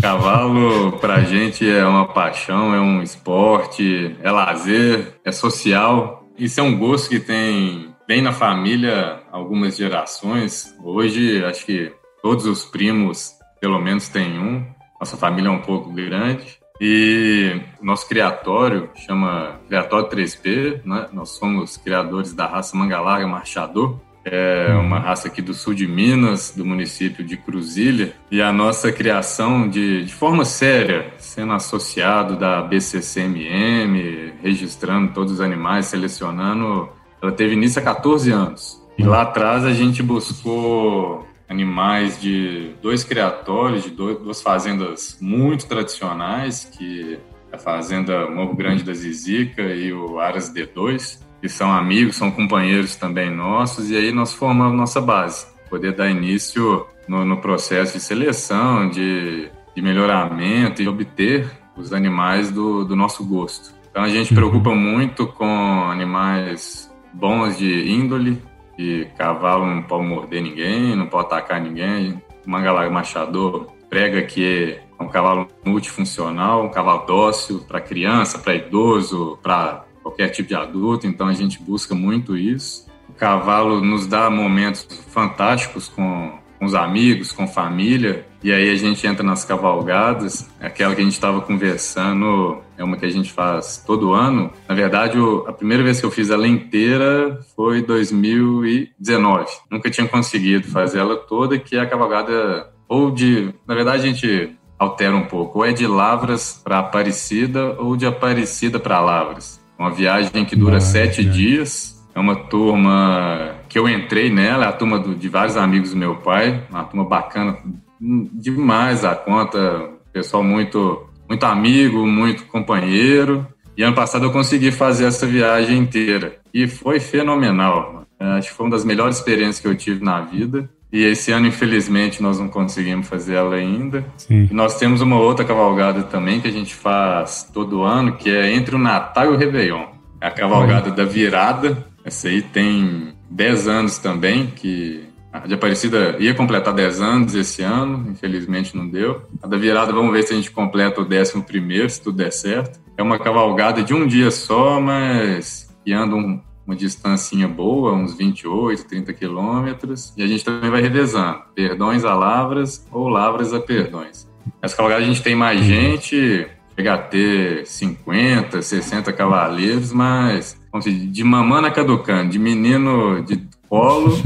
Cavalo 0.01 0.93
pra 0.99 1.23
gente 1.23 1.69
é 1.69 1.85
uma 1.85 2.07
paixão, 2.07 2.75
é 2.75 2.81
um 2.81 3.03
esporte, 3.03 4.17
é 4.23 4.31
lazer, 4.31 5.19
é 5.25 5.33
social. 5.33 6.29
Isso 6.39 6.61
é 6.61 6.63
um 6.63 6.79
gosto 6.79 7.09
que 7.09 7.21
tem 7.21 7.95
bem 8.07 8.21
na 8.21 8.33
família 8.33 9.21
algumas 9.31 9.77
gerações. 9.77 10.75
Hoje, 10.83 11.45
acho 11.45 11.65
que 11.65 11.93
todos 12.23 12.47
os 12.47 12.65
primos, 12.65 13.33
pelo 13.61 13.81
menos, 13.81 14.09
têm 14.09 14.39
um. 14.39 14.67
Nossa 15.01 15.17
família 15.17 15.49
é 15.49 15.53
um 15.53 15.61
pouco 15.63 15.91
grande. 15.93 16.59
E 16.81 17.61
nosso 17.81 18.09
criatório 18.09 18.91
chama 18.95 19.61
Criatório 19.69 20.09
3P, 20.09 20.81
né? 20.85 21.09
Nós 21.13 21.31
somos 21.31 21.77
criadores 21.77 22.33
da 22.33 22.47
raça 22.47 22.77
Mangalarga 22.77 23.27
Marchador. 23.27 24.01
É 24.25 24.73
uma 24.75 25.01
raça 25.01 25.29
aqui 25.29 25.43
do 25.43 25.53
sul 25.53 25.75
de 25.75 25.87
Minas, 25.87 26.53
do 26.57 26.65
município 26.65 27.25
de 27.25 27.37
Cruzilha. 27.37 28.13
E 28.31 28.41
a 28.41 28.53
nossa 28.53 28.93
criação 28.93 29.69
de, 29.69 30.05
de 30.05 30.15
forma 30.15 30.45
séria, 30.45 31.13
sendo 31.19 31.53
associado 31.53 32.37
da 32.37 32.63
BCCMM, 32.63 34.35
registrando 34.43 35.13
todos 35.13 35.33
os 35.33 35.41
animais, 35.41 35.87
selecionando 35.87 36.89
ela 37.23 37.31
teve 37.31 37.55
início 37.55 37.81
há 37.81 37.85
14 37.85 38.33
anos. 38.33 38.83
E 38.99 39.05
lá 39.05 39.23
atrás 39.23 39.65
a 39.65 39.73
gente 39.73 40.03
buscou 40.03 41.27
animais 41.49 42.21
de 42.21 42.73
dois 42.83 43.05
criatórios, 43.05 43.85
de 43.85 43.91
duas 43.91 44.43
fazendas 44.43 45.19
muito 45.21 45.67
tradicionais, 45.67 46.65
que 46.65 47.19
é 47.53 47.57
a 47.57 47.59
fazenda 47.59 48.29
Morro 48.29 48.57
Grande 48.57 48.83
da 48.83 48.93
Zizica 48.93 49.63
e 49.63 49.93
o 49.93 50.19
Aras 50.19 50.53
D2, 50.53 51.21
que 51.43 51.49
são 51.49 51.73
amigos, 51.73 52.15
são 52.15 52.31
companheiros 52.31 52.95
também 52.95 53.29
nossos, 53.29 53.91
e 53.91 53.97
aí 53.97 54.13
nós 54.13 54.33
formamos 54.33 54.77
nossa 54.77 55.01
base, 55.01 55.45
poder 55.69 55.93
dar 55.93 56.09
início 56.09 56.87
no, 57.09 57.25
no 57.25 57.39
processo 57.39 57.95
de 57.95 58.01
seleção, 58.01 58.89
de, 58.89 59.51
de 59.75 59.83
melhoramento 59.83 60.81
e 60.81 60.87
obter 60.87 61.51
os 61.77 61.93
animais 61.93 62.53
do, 62.53 62.85
do 62.85 62.95
nosso 62.95 63.25
gosto. 63.25 63.75
Então 63.91 64.05
a 64.05 64.09
gente 64.09 64.33
preocupa 64.33 64.73
muito 64.73 65.27
com 65.27 65.91
animais 65.91 66.89
bons 67.13 67.59
de 67.59 67.91
índole, 67.91 68.41
que 68.77 69.07
cavalo 69.19 69.67
não 69.67 69.83
pode 69.83 70.07
morder 70.07 70.41
ninguém, 70.43 70.95
não 70.95 71.09
pode 71.09 71.27
atacar 71.27 71.61
ninguém. 71.61 72.23
Mangalaga 72.47 72.89
machador 72.89 73.67
prega 73.91 74.23
que 74.23 74.81
é 74.99 75.03
um 75.03 75.09
cavalo 75.09 75.49
multifuncional, 75.65 76.65
um 76.65 76.71
cavalo 76.71 77.05
dócil 77.05 77.65
para 77.67 77.81
criança, 77.81 78.39
para 78.39 78.55
idoso, 78.55 79.39
para 79.43 79.85
qualquer 80.03 80.29
tipo 80.29 80.49
de 80.49 80.55
adulto, 80.55 81.07
então 81.07 81.29
a 81.29 81.33
gente 81.33 81.61
busca 81.63 81.95
muito 81.95 82.37
isso. 82.37 82.87
O 83.09 83.13
cavalo 83.13 83.81
nos 83.81 84.07
dá 84.07 84.29
momentos 84.29 84.87
fantásticos 85.09 85.89
com, 85.89 86.39
com 86.59 86.65
os 86.67 86.75
amigos, 86.75 87.33
com 87.33 87.47
família, 87.47 88.27
e 88.43 88.51
aí 88.53 88.71
a 88.71 88.75
gente 88.75 89.07
entra 89.07 89.23
nas 89.23 89.45
cavalgadas, 89.45 90.51
aquela 90.61 90.95
que 90.95 91.01
a 91.01 91.05
gente 91.05 91.13
estava 91.13 91.41
conversando, 91.41 92.59
é 92.77 92.83
uma 92.83 92.97
que 92.97 93.07
a 93.07 93.11
gente 93.11 93.33
faz 93.33 93.83
todo 93.87 94.13
ano. 94.13 94.53
Na 94.69 94.75
verdade, 94.75 95.17
a 95.47 95.53
primeira 95.53 95.85
vez 95.85 96.01
que 96.01 96.07
eu 96.07 96.11
fiz 96.11 96.29
ela 96.31 96.49
inteira 96.49 97.39
foi 97.55 97.83
2019. 97.83 99.47
Nunca 99.71 99.89
tinha 99.91 100.09
conseguido 100.09 100.67
fazer 100.69 100.99
ela 100.99 101.17
toda, 101.17 101.57
que 101.59 101.77
é 101.77 101.81
a 101.81 101.87
cavalgada 101.87 102.73
ou 102.89 103.11
de, 103.11 103.55
na 103.67 103.75
verdade 103.75 104.03
a 104.03 104.07
gente 104.07 104.57
altera 104.79 105.15
um 105.15 105.25
pouco, 105.25 105.61
ou 105.61 105.65
é 105.65 105.73
de 105.73 105.87
Lavras 105.87 106.61
para 106.63 106.81
Aparecida 106.81 107.77
ou 107.81 107.97
de 107.97 108.05
Aparecida 108.05 108.81
para 108.81 109.01
Lavras. 109.01 109.62
Uma 109.79 109.91
viagem 109.91 110.45
que 110.45 110.55
dura 110.55 110.81
sete 110.81 111.25
dias. 111.25 112.01
É 112.15 112.21
uma 112.21 112.37
turma 112.37 113.55
que 113.69 113.79
eu 113.79 113.89
entrei 113.89 114.31
nela, 114.31 114.67
é 114.67 114.69
a 114.69 114.73
turma 114.73 114.99
do, 114.99 115.15
de 115.15 115.29
vários 115.29 115.57
amigos 115.57 115.91
do 115.91 115.97
meu 115.97 116.17
pai, 116.17 116.63
uma 116.71 116.85
turma 116.85 117.07
bacana 117.07 117.57
demais 117.99 119.05
a 119.05 119.15
conta, 119.15 119.91
pessoal 120.13 120.43
muito, 120.43 121.07
muito 121.29 121.45
amigo, 121.45 122.07
muito 122.07 122.45
companheiro. 122.47 123.47
E 123.77 123.83
ano 123.83 123.95
passado 123.95 124.27
eu 124.27 124.33
consegui 124.33 124.71
fazer 124.71 125.07
essa 125.07 125.27
viagem 125.27 125.79
inteira 125.79 126.37
e 126.53 126.69
foi 126.69 127.01
fenomenal. 127.01 128.05
Acho 128.19 128.51
que 128.51 128.55
foi 128.55 128.67
uma 128.67 128.73
das 128.73 128.85
melhores 128.85 129.17
experiências 129.17 129.61
que 129.61 129.67
eu 129.67 129.75
tive 129.75 130.05
na 130.05 130.21
vida. 130.21 130.69
E 130.93 131.05
esse 131.05 131.33
ano, 131.33 131.47
infelizmente, 131.47 132.23
nós 132.23 132.39
não 132.39 132.49
conseguimos 132.49 133.09
fazer 133.09 133.35
ela 133.35 133.57
ainda. 133.57 134.05
Sim. 134.19 134.49
E 134.51 134.55
nós 134.55 134.79
temos 134.79 135.01
uma 135.01 135.19
outra 135.19 135.43
cavalgada 135.43 136.03
também 136.03 136.41
que 136.41 136.49
a 136.49 136.53
gente 136.53 136.75
faz 136.75 137.49
todo 137.53 137.83
ano, 137.83 138.13
que 138.13 138.31
é 138.31 138.53
entre 138.53 138.75
o 138.75 138.79
Natal 138.79 139.25
e 139.25 139.29
o 139.29 139.37
Réveillon. 139.37 139.87
É 140.21 140.27
a 140.27 140.31
cavalgada 140.31 140.91
da 140.91 141.05
virada. 141.05 141.87
Essa 142.05 142.29
aí 142.29 142.43
tem 142.43 143.15
10 143.31 143.69
anos 143.69 143.99
também, 143.99 144.49
que 144.49 145.09
a 145.33 145.47
de 145.47 145.55
Aparecida 145.55 146.17
ia 146.19 146.35
completar 146.35 146.75
10 146.75 147.01
anos 147.01 147.35
esse 147.35 147.63
ano, 147.63 148.11
infelizmente 148.11 148.77
não 148.77 148.87
deu. 148.87 149.23
A 149.43 149.47
da 149.47 149.57
virada, 149.57 149.93
vamos 149.93 150.13
ver 150.13 150.25
se 150.25 150.35
a 150.35 150.37
gente 150.37 150.51
completa 150.51 151.01
o 151.01 151.05
11 151.05 151.41
primeiro, 151.43 151.89
se 151.89 152.03
tudo 152.03 152.19
der 152.19 152.31
certo. 152.31 152.79
É 152.99 153.03
uma 153.03 153.19
cavalgada 153.19 153.83
de 153.83 153.95
um 153.95 154.07
dia 154.07 154.31
só, 154.31 154.79
mas 154.79 155.75
que 155.83 155.93
anda 155.93 156.15
um, 156.15 156.39
uma 156.67 156.77
distância 156.77 157.47
boa, 157.49 157.93
uns 157.93 158.15
28, 158.15 158.85
30 158.85 159.13
quilômetros, 159.13 160.13
e 160.17 160.23
a 160.23 160.27
gente 160.27 160.45
também 160.45 160.71
vai 160.71 160.81
revezando, 160.81 161.41
perdões 161.55 162.05
a 162.05 162.15
lavras 162.15 162.87
ou 162.91 163.09
lavras 163.09 163.53
a 163.53 163.61
perdões. 163.61 164.29
Essa 164.61 164.77
cavalgada 164.77 165.03
a 165.03 165.07
gente 165.07 165.23
tem 165.23 165.35
mais 165.35 165.65
gente, 165.65 166.47
chega 166.77 166.95
a 166.95 166.99
ter 166.99 167.67
50, 167.67 168.63
60 168.63 169.13
cavaleiros, 169.13 169.93
mas 169.93 170.61
dizer, 170.79 171.07
de 171.07 171.25
mamana 171.25 171.71
caducando, 171.71 172.31
de 172.31 172.39
menino 172.39 173.23
de 173.25 173.41
colo, 173.69 174.17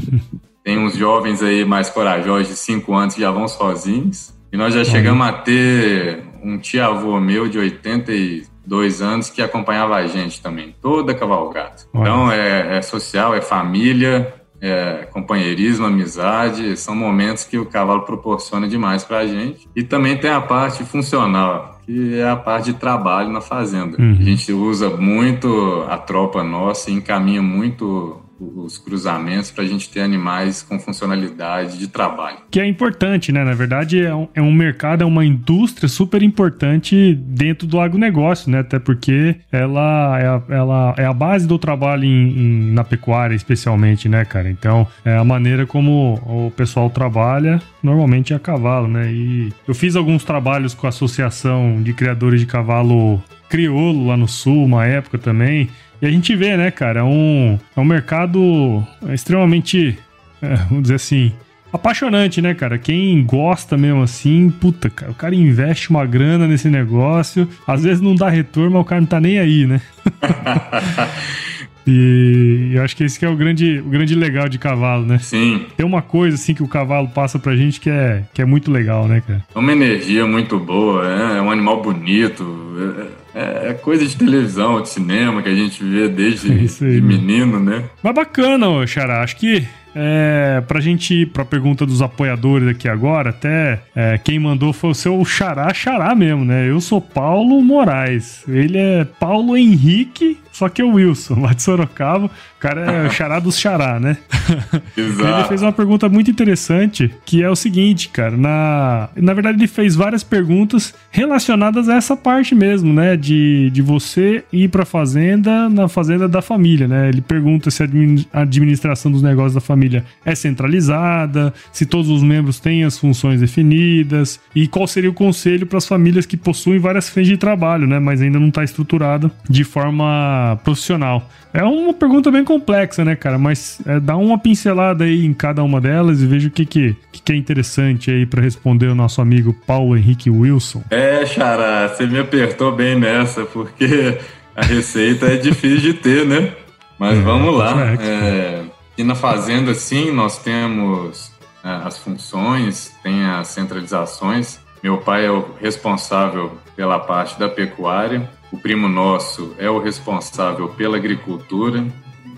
tem 0.62 0.78
uns 0.78 0.94
jovens 0.96 1.42
aí 1.42 1.64
mais 1.64 1.88
corajosos 1.88 2.48
de 2.48 2.56
5 2.56 2.94
anos 2.94 3.14
que 3.14 3.20
já 3.20 3.30
vão 3.30 3.48
sozinhos, 3.48 4.34
e 4.52 4.56
nós 4.56 4.74
já 4.74 4.84
chegamos 4.84 5.26
a 5.26 5.32
ter 5.32 6.22
um 6.42 6.58
tia-avô 6.58 7.18
meu 7.20 7.48
de 7.48 7.58
80 7.58 8.12
e 8.12 8.46
dois 8.68 9.00
anos 9.00 9.30
que 9.30 9.40
acompanhava 9.40 9.96
a 9.96 10.06
gente 10.06 10.40
também, 10.40 10.74
toda 10.80 11.14
cavalgada. 11.14 11.76
Então 11.94 12.30
é, 12.30 12.76
é, 12.76 12.82
social, 12.82 13.34
é 13.34 13.40
família, 13.40 14.34
é 14.60 15.08
companheirismo, 15.10 15.86
amizade, 15.86 16.76
são 16.76 16.94
momentos 16.94 17.44
que 17.44 17.58
o 17.58 17.66
cavalo 17.66 18.02
proporciona 18.02 18.68
demais 18.68 19.04
para 19.04 19.18
a 19.18 19.26
gente. 19.26 19.68
E 19.74 19.82
também 19.82 20.16
tem 20.16 20.30
a 20.30 20.40
parte 20.40 20.84
funcional, 20.84 21.80
que 21.86 22.18
é 22.18 22.28
a 22.28 22.36
parte 22.36 22.72
de 22.72 22.78
trabalho 22.78 23.30
na 23.30 23.40
fazenda. 23.40 24.00
Uhum. 24.00 24.16
A 24.20 24.22
gente 24.22 24.52
usa 24.52 24.90
muito 24.90 25.84
a 25.88 25.96
tropa 25.96 26.42
nossa 26.42 26.90
e 26.90 26.94
encaminha 26.94 27.40
muito 27.40 28.20
os 28.40 28.78
cruzamentos 28.78 29.50
para 29.50 29.64
a 29.64 29.66
gente 29.66 29.88
ter 29.90 30.00
animais 30.00 30.62
com 30.62 30.78
funcionalidade 30.78 31.78
de 31.78 31.88
trabalho. 31.88 32.38
Que 32.50 32.60
é 32.60 32.66
importante, 32.66 33.32
né? 33.32 33.44
Na 33.44 33.54
verdade, 33.54 34.00
é 34.00 34.14
um, 34.14 34.28
é 34.34 34.42
um, 34.42 34.52
mercado, 34.52 35.02
é 35.02 35.06
uma 35.06 35.24
indústria 35.24 35.88
super 35.88 36.22
importante 36.22 37.14
dentro 37.14 37.66
do 37.66 37.80
agronegócio, 37.80 38.50
né? 38.50 38.60
Até 38.60 38.78
porque 38.78 39.36
ela 39.50 40.18
é 40.18 40.26
a, 40.26 40.42
ela 40.48 40.94
é 40.96 41.04
a 41.04 41.12
base 41.12 41.46
do 41.46 41.58
trabalho 41.58 42.04
em, 42.04 42.38
em, 42.38 42.72
na 42.72 42.84
pecuária, 42.84 43.34
especialmente, 43.34 44.08
né, 44.08 44.24
cara? 44.24 44.50
Então, 44.50 44.86
é 45.04 45.16
a 45.16 45.24
maneira 45.24 45.66
como 45.66 46.14
o 46.26 46.50
pessoal 46.52 46.88
trabalha, 46.90 47.60
normalmente 47.82 48.32
é 48.32 48.36
a 48.36 48.40
cavalo, 48.40 48.88
né? 48.88 49.12
E 49.12 49.52
eu 49.66 49.74
fiz 49.74 49.96
alguns 49.96 50.24
trabalhos 50.24 50.74
com 50.74 50.86
a 50.86 50.90
Associação 50.90 51.82
de 51.82 51.92
Criadores 51.92 52.40
de 52.40 52.46
Cavalo 52.46 53.22
Criolo 53.48 54.06
lá 54.06 54.16
no 54.16 54.28
Sul, 54.28 54.64
uma 54.64 54.86
época 54.86 55.18
também. 55.18 55.68
E 56.00 56.06
a 56.06 56.10
gente 56.10 56.34
vê, 56.36 56.56
né, 56.56 56.70
cara, 56.70 57.00
é 57.00 57.04
um, 57.04 57.58
é 57.76 57.80
um 57.80 57.84
mercado 57.84 58.84
extremamente, 59.12 59.98
é, 60.40 60.54
vamos 60.68 60.82
dizer 60.82 60.94
assim, 60.94 61.32
apaixonante, 61.72 62.40
né, 62.40 62.54
cara? 62.54 62.78
Quem 62.78 63.24
gosta 63.24 63.76
mesmo 63.76 64.02
assim, 64.02 64.50
puta, 64.50 64.88
cara, 64.88 65.10
o 65.10 65.14
cara 65.14 65.34
investe 65.34 65.90
uma 65.90 66.06
grana 66.06 66.46
nesse 66.46 66.68
negócio, 66.68 67.48
às 67.66 67.82
vezes 67.82 68.00
não 68.00 68.14
dá 68.14 68.28
retorno, 68.28 68.72
mas 68.72 68.82
o 68.82 68.84
cara 68.84 69.00
não 69.00 69.08
tá 69.08 69.20
nem 69.20 69.38
aí, 69.38 69.66
né? 69.66 69.80
E 71.90 72.72
eu 72.74 72.82
acho 72.82 72.94
que 72.94 73.02
esse 73.02 73.18
que 73.18 73.24
é 73.24 73.28
o 73.30 73.34
grande, 73.34 73.78
o 73.78 73.88
grande 73.88 74.14
legal 74.14 74.46
de 74.46 74.58
cavalo, 74.58 75.06
né? 75.06 75.18
Sim. 75.20 75.64
Tem 75.74 75.86
uma 75.86 76.02
coisa 76.02 76.34
assim 76.34 76.52
que 76.52 76.62
o 76.62 76.68
cavalo 76.68 77.08
passa 77.08 77.38
pra 77.38 77.56
gente 77.56 77.80
que 77.80 77.88
é, 77.88 78.24
que 78.34 78.42
é 78.42 78.44
muito 78.44 78.70
legal, 78.70 79.08
né, 79.08 79.22
cara? 79.26 79.42
É 79.54 79.58
uma 79.58 79.72
energia 79.72 80.26
muito 80.26 80.58
boa, 80.58 81.08
é, 81.08 81.38
é 81.38 81.40
um 81.40 81.50
animal 81.50 81.80
bonito, 81.80 82.44
é, 82.78 83.06
é, 83.38 83.70
é, 83.70 83.74
coisa 83.74 84.04
de 84.04 84.16
televisão, 84.16 84.82
de 84.82 84.88
cinema 84.88 85.40
que 85.40 85.48
a 85.48 85.54
gente 85.54 85.84
vê 85.84 86.08
desde 86.08 86.48
de 86.66 87.00
menino, 87.00 87.60
né? 87.60 87.84
Mas 88.02 88.14
bacana, 88.14 88.68
ô 88.68 88.84
Xará. 88.84 89.22
Acho 89.22 89.36
que 89.36 89.64
é, 89.94 90.60
pra 90.66 90.80
gente 90.80 91.14
ir 91.14 91.26
pra 91.26 91.44
pergunta 91.44 91.86
dos 91.86 92.02
apoiadores 92.02 92.68
aqui 92.68 92.88
agora, 92.88 93.30
até 93.30 93.80
é, 93.94 94.18
quem 94.18 94.38
mandou 94.40 94.72
foi 94.72 94.90
o 94.90 94.94
seu 94.94 95.24
Xará 95.24 95.72
Xará 95.72 96.14
mesmo, 96.16 96.44
né? 96.44 96.68
Eu 96.68 96.80
sou 96.80 97.00
Paulo 97.00 97.62
Moraes. 97.62 98.42
Ele 98.48 98.76
é 98.76 99.04
Paulo 99.04 99.56
Henrique 99.56 100.38
só 100.58 100.68
que 100.68 100.82
é 100.82 100.84
o 100.84 100.94
Wilson, 100.94 101.38
lá 101.40 101.52
de 101.52 101.62
Sorocaba, 101.62 102.26
o 102.26 102.30
cara 102.58 102.80
é 102.80 103.06
o 103.06 103.10
xará 103.10 103.38
dos 103.38 103.56
xará, 103.56 104.00
né? 104.00 104.16
Exato. 104.96 105.38
Ele 105.38 105.44
fez 105.44 105.62
uma 105.62 105.72
pergunta 105.72 106.08
muito 106.08 106.30
interessante, 106.30 107.14
que 107.24 107.42
é 107.42 107.48
o 107.48 107.54
seguinte, 107.54 108.08
cara, 108.08 108.36
na, 108.36 109.08
na 109.14 109.34
verdade 109.34 109.58
ele 109.58 109.68
fez 109.68 109.94
várias 109.94 110.24
perguntas 110.24 110.92
relacionadas 111.12 111.88
a 111.88 111.94
essa 111.94 112.16
parte 112.16 112.56
mesmo, 112.56 112.92
né, 112.92 113.16
de, 113.16 113.70
de 113.70 113.80
você 113.80 114.42
ir 114.52 114.68
pra 114.68 114.84
fazenda, 114.84 115.68
na 115.68 115.86
fazenda 115.86 116.28
da 116.28 116.42
família, 116.42 116.88
né? 116.88 117.08
Ele 117.08 117.20
pergunta 117.20 117.70
se 117.70 117.84
a 118.32 118.40
administração 118.40 119.12
dos 119.12 119.22
negócios 119.22 119.54
da 119.54 119.60
família 119.60 120.04
é 120.24 120.34
centralizada, 120.34 121.54
se 121.72 121.86
todos 121.86 122.10
os 122.10 122.22
membros 122.22 122.58
têm 122.58 122.82
as 122.82 122.98
funções 122.98 123.40
definidas 123.40 124.40
e 124.54 124.66
qual 124.66 124.88
seria 124.88 125.10
o 125.10 125.14
conselho 125.14 125.66
para 125.66 125.78
as 125.78 125.86
famílias 125.86 126.26
que 126.26 126.36
possuem 126.36 126.80
várias 126.80 127.08
frentes 127.08 127.30
de 127.30 127.36
trabalho, 127.36 127.86
né, 127.86 128.00
mas 128.00 128.20
ainda 128.20 128.40
não 128.40 128.48
está 128.48 128.64
estruturada 128.64 129.30
de 129.48 129.62
forma 129.62 130.47
profissional? 130.56 131.28
É 131.52 131.62
uma 131.62 131.94
pergunta 131.94 132.30
bem 132.30 132.44
complexa, 132.44 133.04
né, 133.04 133.16
cara? 133.16 133.38
Mas 133.38 133.80
é, 133.86 133.98
dá 133.98 134.16
uma 134.16 134.38
pincelada 134.38 135.04
aí 135.04 135.24
em 135.24 135.32
cada 135.32 135.62
uma 135.62 135.80
delas 135.80 136.20
e 136.20 136.26
veja 136.26 136.48
o 136.48 136.50
que, 136.50 136.66
que, 136.66 136.96
que 137.12 137.32
é 137.32 137.36
interessante 137.36 138.10
aí 138.10 138.26
para 138.26 138.42
responder 138.42 138.86
o 138.86 138.94
nosso 138.94 139.20
amigo 139.20 139.54
Paulo 139.66 139.96
Henrique 139.96 140.30
Wilson. 140.30 140.82
É, 140.90 141.24
Xará, 141.24 141.88
você 141.88 142.06
me 142.06 142.18
apertou 142.18 142.72
bem 142.72 142.98
nessa, 142.98 143.44
porque 143.44 144.18
a 144.54 144.64
receita 144.64 145.26
é 145.26 145.36
difícil 145.36 145.92
de 145.92 145.94
ter, 145.94 146.26
né? 146.26 146.52
Mas 146.98 147.18
é, 147.18 147.22
vamos 147.22 147.56
lá. 147.56 147.94
É, 148.00 148.64
e 148.96 149.02
na 149.02 149.14
fazenda, 149.14 149.72
sim, 149.74 150.10
nós 150.10 150.38
temos 150.38 151.32
é, 151.64 151.70
as 151.70 151.98
funções, 151.98 152.94
tem 153.02 153.24
as 153.24 153.48
centralizações. 153.48 154.60
Meu 154.82 154.98
pai 154.98 155.26
é 155.26 155.30
o 155.30 155.46
responsável 155.60 156.58
pela 156.76 156.98
parte 156.98 157.38
da 157.38 157.48
pecuária 157.48 158.28
o 158.50 158.58
primo 158.58 158.88
nosso 158.88 159.54
é 159.58 159.68
o 159.68 159.78
responsável 159.78 160.68
pela 160.70 160.96
agricultura. 160.96 161.86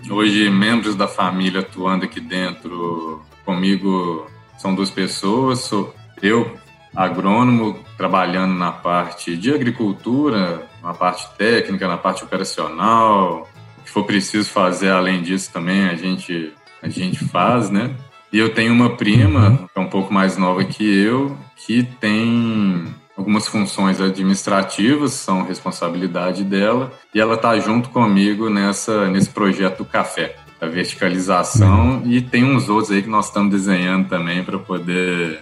Hoje, 0.09 0.49
membros 0.49 0.95
da 0.95 1.07
família 1.07 1.61
atuando 1.61 2.05
aqui 2.05 2.19
dentro 2.19 3.21
comigo 3.45 4.27
são 4.57 4.75
duas 4.75 4.89
pessoas. 4.89 5.59
Sou 5.59 5.93
eu, 6.21 6.55
agrônomo, 6.95 7.79
trabalhando 7.97 8.53
na 8.53 8.71
parte 8.71 9.37
de 9.37 9.53
agricultura, 9.53 10.67
na 10.83 10.93
parte 10.93 11.27
técnica, 11.37 11.87
na 11.87 11.97
parte 11.97 12.23
operacional. 12.23 13.47
O 13.77 13.83
que 13.83 13.89
for 13.89 14.03
preciso 14.03 14.49
fazer 14.49 14.89
além 14.89 15.21
disso 15.21 15.51
também 15.51 15.85
a 15.85 15.95
gente, 15.95 16.53
a 16.81 16.89
gente 16.89 17.23
faz, 17.25 17.69
né? 17.69 17.95
E 18.33 18.39
eu 18.39 18.53
tenho 18.53 18.73
uma 18.73 18.95
prima, 18.95 19.69
que 19.73 19.79
é 19.79 19.81
um 19.81 19.89
pouco 19.89 20.13
mais 20.13 20.37
nova 20.37 20.63
que 20.63 20.83
eu, 20.83 21.37
que 21.55 21.83
tem 21.83 22.93
algumas 23.21 23.47
funções 23.47 24.01
administrativas, 24.01 25.13
são 25.13 25.43
responsabilidade 25.43 26.43
dela, 26.43 26.91
e 27.13 27.21
ela 27.21 27.35
está 27.35 27.57
junto 27.59 27.89
comigo 27.89 28.49
nessa, 28.49 29.07
nesse 29.09 29.29
projeto 29.29 29.79
do 29.79 29.85
café, 29.85 30.35
da 30.59 30.67
verticalização, 30.67 32.01
e 32.05 32.19
tem 32.21 32.43
uns 32.43 32.67
outros 32.67 32.91
aí 32.91 33.03
que 33.03 33.09
nós 33.09 33.27
estamos 33.27 33.51
desenhando 33.51 34.09
também 34.09 34.43
para 34.43 34.57
poder 34.57 35.39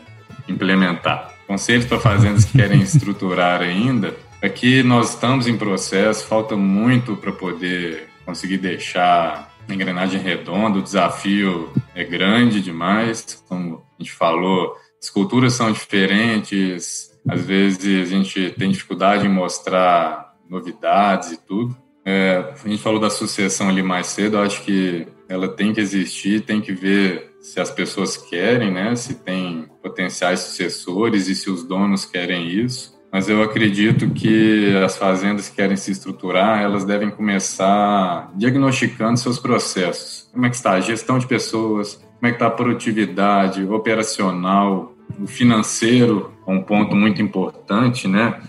implementar. 0.47 1.33
Conselhos 1.47 1.85
para 1.85 1.99
fazendas 1.99 2.45
que 2.45 2.57
querem 2.57 2.81
estruturar 2.81 3.61
ainda, 3.61 4.15
aqui 4.41 4.83
nós 4.83 5.11
estamos 5.11 5.47
em 5.47 5.57
processo, 5.57 6.27
falta 6.27 6.55
muito 6.55 7.15
para 7.15 7.31
poder 7.31 8.09
conseguir 8.25 8.57
deixar 8.57 9.49
a 9.67 9.73
engrenagem 9.73 10.19
redonda, 10.19 10.79
o 10.79 10.83
desafio 10.83 11.71
é 11.95 12.03
grande 12.03 12.61
demais, 12.61 13.43
como 13.47 13.83
a 13.97 14.03
gente 14.03 14.11
falou, 14.11 14.75
as 15.01 15.09
culturas 15.09 15.53
são 15.53 15.71
diferentes, 15.71 17.08
às 17.27 17.41
vezes 17.41 18.07
a 18.07 18.09
gente 18.09 18.51
tem 18.57 18.71
dificuldade 18.71 19.25
em 19.25 19.29
mostrar 19.29 20.35
novidades 20.49 21.31
e 21.31 21.37
tudo. 21.37 21.75
É, 22.05 22.53
a 22.63 22.67
gente 22.67 22.81
falou 22.81 22.99
da 22.99 23.09
sucessão 23.09 23.69
ali 23.69 23.83
mais 23.83 24.07
cedo, 24.07 24.37
eu 24.37 24.41
acho 24.41 24.63
que 24.63 25.07
ela 25.27 25.47
tem 25.47 25.73
que 25.73 25.79
existir, 25.79 26.41
tem 26.41 26.59
que 26.59 26.71
ver 26.71 27.29
se 27.39 27.59
as 27.59 27.69
pessoas 27.69 28.17
querem, 28.17 28.71
né? 28.71 28.95
Se 28.95 29.15
tem 29.15 29.67
potenciais 29.81 30.39
sucessores 30.39 31.27
e 31.27 31.35
se 31.35 31.49
os 31.49 31.63
donos 31.63 32.05
querem 32.05 32.47
isso. 32.47 32.97
Mas 33.11 33.27
eu 33.27 33.41
acredito 33.41 34.09
que 34.11 34.75
as 34.83 34.95
fazendas 34.95 35.49
que 35.49 35.55
querem 35.55 35.75
se 35.75 35.91
estruturar, 35.91 36.61
elas 36.61 36.85
devem 36.85 37.09
começar 37.09 38.31
diagnosticando 38.35 39.17
seus 39.19 39.39
processos. 39.39 40.29
Como 40.31 40.45
é 40.45 40.49
que 40.49 40.55
está 40.55 40.73
a 40.73 40.79
gestão 40.79 41.17
de 41.17 41.25
pessoas, 41.25 41.95
como 41.95 42.27
é 42.27 42.29
que 42.29 42.35
está 42.35 42.47
a 42.47 42.51
produtividade 42.51 43.63
operacional, 43.65 44.93
o 45.21 45.27
financeiro, 45.27 46.31
é 46.45 46.51
um 46.51 46.61
ponto 46.61 46.95
muito 46.95 47.21
importante, 47.21 48.07
né? 48.07 48.39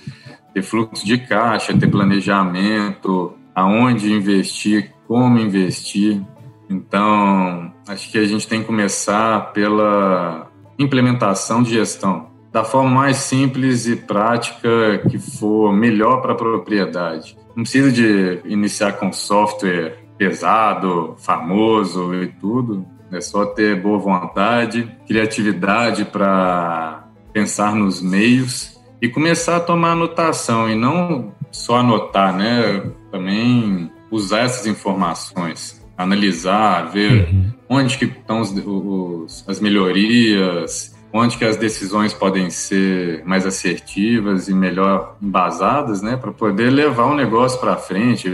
Ter 0.54 0.62
fluxo 0.62 1.04
de 1.04 1.18
caixa, 1.18 1.76
ter 1.76 1.88
planejamento, 1.88 3.34
aonde 3.54 4.12
investir, 4.12 4.92
como 5.06 5.38
investir. 5.38 6.20
Então, 6.68 7.72
acho 7.88 8.10
que 8.10 8.18
a 8.18 8.24
gente 8.24 8.46
tem 8.46 8.60
que 8.60 8.66
começar 8.66 9.52
pela 9.52 10.50
implementação 10.78 11.62
de 11.62 11.70
gestão 11.70 12.30
da 12.52 12.64
forma 12.64 12.90
mais 12.90 13.18
simples 13.18 13.86
e 13.86 13.94
prática 13.94 14.98
que 15.08 15.18
for 15.18 15.72
melhor 15.72 16.20
para 16.20 16.32
a 16.32 16.36
propriedade. 16.36 17.36
Não 17.54 17.62
precisa 17.62 17.92
de 17.92 18.40
iniciar 18.44 18.92
com 18.92 19.12
software 19.12 19.98
pesado, 20.18 21.14
famoso 21.18 22.12
e 22.14 22.26
tudo. 22.26 22.84
É 23.12 23.20
só 23.20 23.44
ter 23.44 23.80
boa 23.80 23.98
vontade, 23.98 24.90
criatividade 25.06 26.04
para 26.04 27.04
pensar 27.32 27.74
nos 27.74 28.00
meios 28.00 28.78
e 29.00 29.08
começar 29.08 29.56
a 29.56 29.60
tomar 29.60 29.92
anotação 29.92 30.68
e 30.68 30.74
não 30.74 31.32
só 31.50 31.78
anotar, 31.78 32.36
né? 32.36 32.82
Também 33.10 33.90
usar 34.10 34.40
essas 34.40 34.66
informações, 34.66 35.84
analisar, 35.96 36.90
ver 36.90 37.28
uhum. 37.28 37.52
onde 37.68 37.96
que 37.96 38.04
estão 38.04 38.40
os, 38.40 38.52
os, 38.52 39.44
as 39.48 39.60
melhorias, 39.60 40.94
onde 41.12 41.36
que 41.36 41.44
as 41.44 41.56
decisões 41.56 42.12
podem 42.12 42.50
ser 42.50 43.24
mais 43.24 43.46
assertivas 43.46 44.48
e 44.48 44.54
melhor 44.54 45.16
embasadas, 45.20 46.02
né, 46.02 46.16
para 46.16 46.30
poder 46.30 46.70
levar 46.70 47.06
o 47.06 47.14
negócio 47.14 47.58
para 47.58 47.76
frente, 47.76 48.30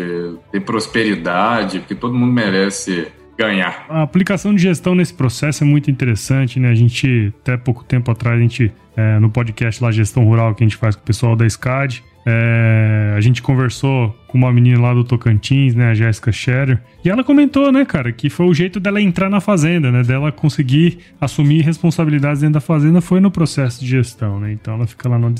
ter 0.53 0.61
prosperidade, 0.61 1.81
porque 1.81 1.95
todo 1.95 2.15
mundo 2.15 2.33
merece 2.33 3.09
ganhar. 3.37 3.87
A 3.89 4.03
aplicação 4.03 4.55
de 4.55 4.63
gestão 4.63 4.95
nesse 4.95 5.15
processo 5.15 5.63
é 5.63 5.67
muito 5.67 5.91
interessante, 5.91 6.59
né? 6.59 6.71
A 6.71 6.75
gente, 6.75 7.33
até 7.43 7.57
pouco 7.57 7.85
tempo 7.85 8.11
atrás, 8.11 8.39
a 8.39 8.41
gente, 8.41 8.73
é, 8.97 9.19
no 9.19 9.31
podcast 9.31 9.83
lá, 9.83 9.91
Gestão 9.91 10.25
Rural, 10.25 10.55
que 10.55 10.65
a 10.65 10.67
gente 10.67 10.77
faz 10.77 10.97
com 10.97 11.03
o 11.03 11.05
pessoal 11.05 11.37
da 11.37 11.49
SCAD, 11.49 12.03
é, 12.29 13.15
a 13.17 13.21
gente 13.21 13.41
conversou 13.41 14.13
com 14.27 14.37
uma 14.37 14.53
menina 14.53 14.81
lá 14.81 14.93
do 14.93 15.05
Tocantins, 15.05 15.77
né, 15.77 15.91
a 15.91 15.95
Jéssica 15.95 16.33
Scherer, 16.33 16.83
e 17.05 17.09
ela 17.09 17.23
comentou, 17.23 17.71
né, 17.71 17.85
cara, 17.85 18.11
que 18.11 18.29
foi 18.29 18.47
o 18.47 18.53
jeito 18.53 18.81
dela 18.81 19.01
entrar 19.01 19.31
na 19.31 19.41
fazenda, 19.41 19.93
né, 19.93 20.03
dela 20.03 20.33
conseguir 20.33 20.99
assumir 21.21 21.63
responsabilidades 21.63 22.41
dentro 22.41 22.55
da 22.55 22.61
fazenda 22.61 23.01
foi 23.01 23.21
no 23.21 23.31
processo 23.31 23.79
de 23.81 23.87
gestão, 23.87 24.41
né, 24.41 24.53
então 24.53 24.75
ela 24.75 24.89
fica 24.89 25.09
lá 25.09 25.17
no, 25.17 25.33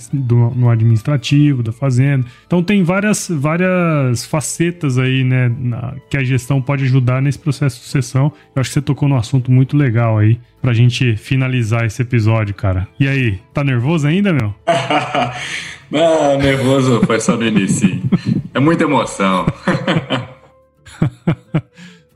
no 0.55 0.71
administrativo 0.71 1.61
da 1.61 1.73
fazenda. 1.73 2.25
Então 2.47 2.63
tem 2.63 2.85
várias, 2.85 3.29
várias 3.29 4.25
facetas 4.25 4.97
aí, 4.97 5.25
né, 5.25 5.53
na, 5.59 5.97
que 6.09 6.17
a 6.17 6.23
gestão 6.23 6.63
pode 6.63 6.85
ajudar 6.85 7.21
nesse 7.21 7.39
processo 7.41 7.79
de 7.79 7.85
sucessão. 7.85 8.33
Eu 8.55 8.61
acho 8.61 8.71
que 8.71 8.75
você 8.75 8.83
tocou 8.83 9.09
num 9.09 9.17
assunto 9.17 9.51
muito 9.51 9.77
legal 9.77 10.19
aí 10.19 10.39
pra 10.63 10.73
gente 10.73 11.17
finalizar 11.17 11.85
esse 11.85 12.01
episódio, 12.01 12.55
cara. 12.55 12.87
E 12.99 13.09
aí, 13.09 13.41
tá 13.53 13.65
nervoso 13.65 14.07
ainda, 14.07 14.33
meu? 14.33 14.55
Ah, 15.93 16.37
nervoso 16.37 17.01
foi 17.07 17.21
só 17.21 17.37
no 17.37 17.47
início. 17.47 18.01
É 18.53 18.59
muita 18.59 18.85
emoção. 18.85 19.47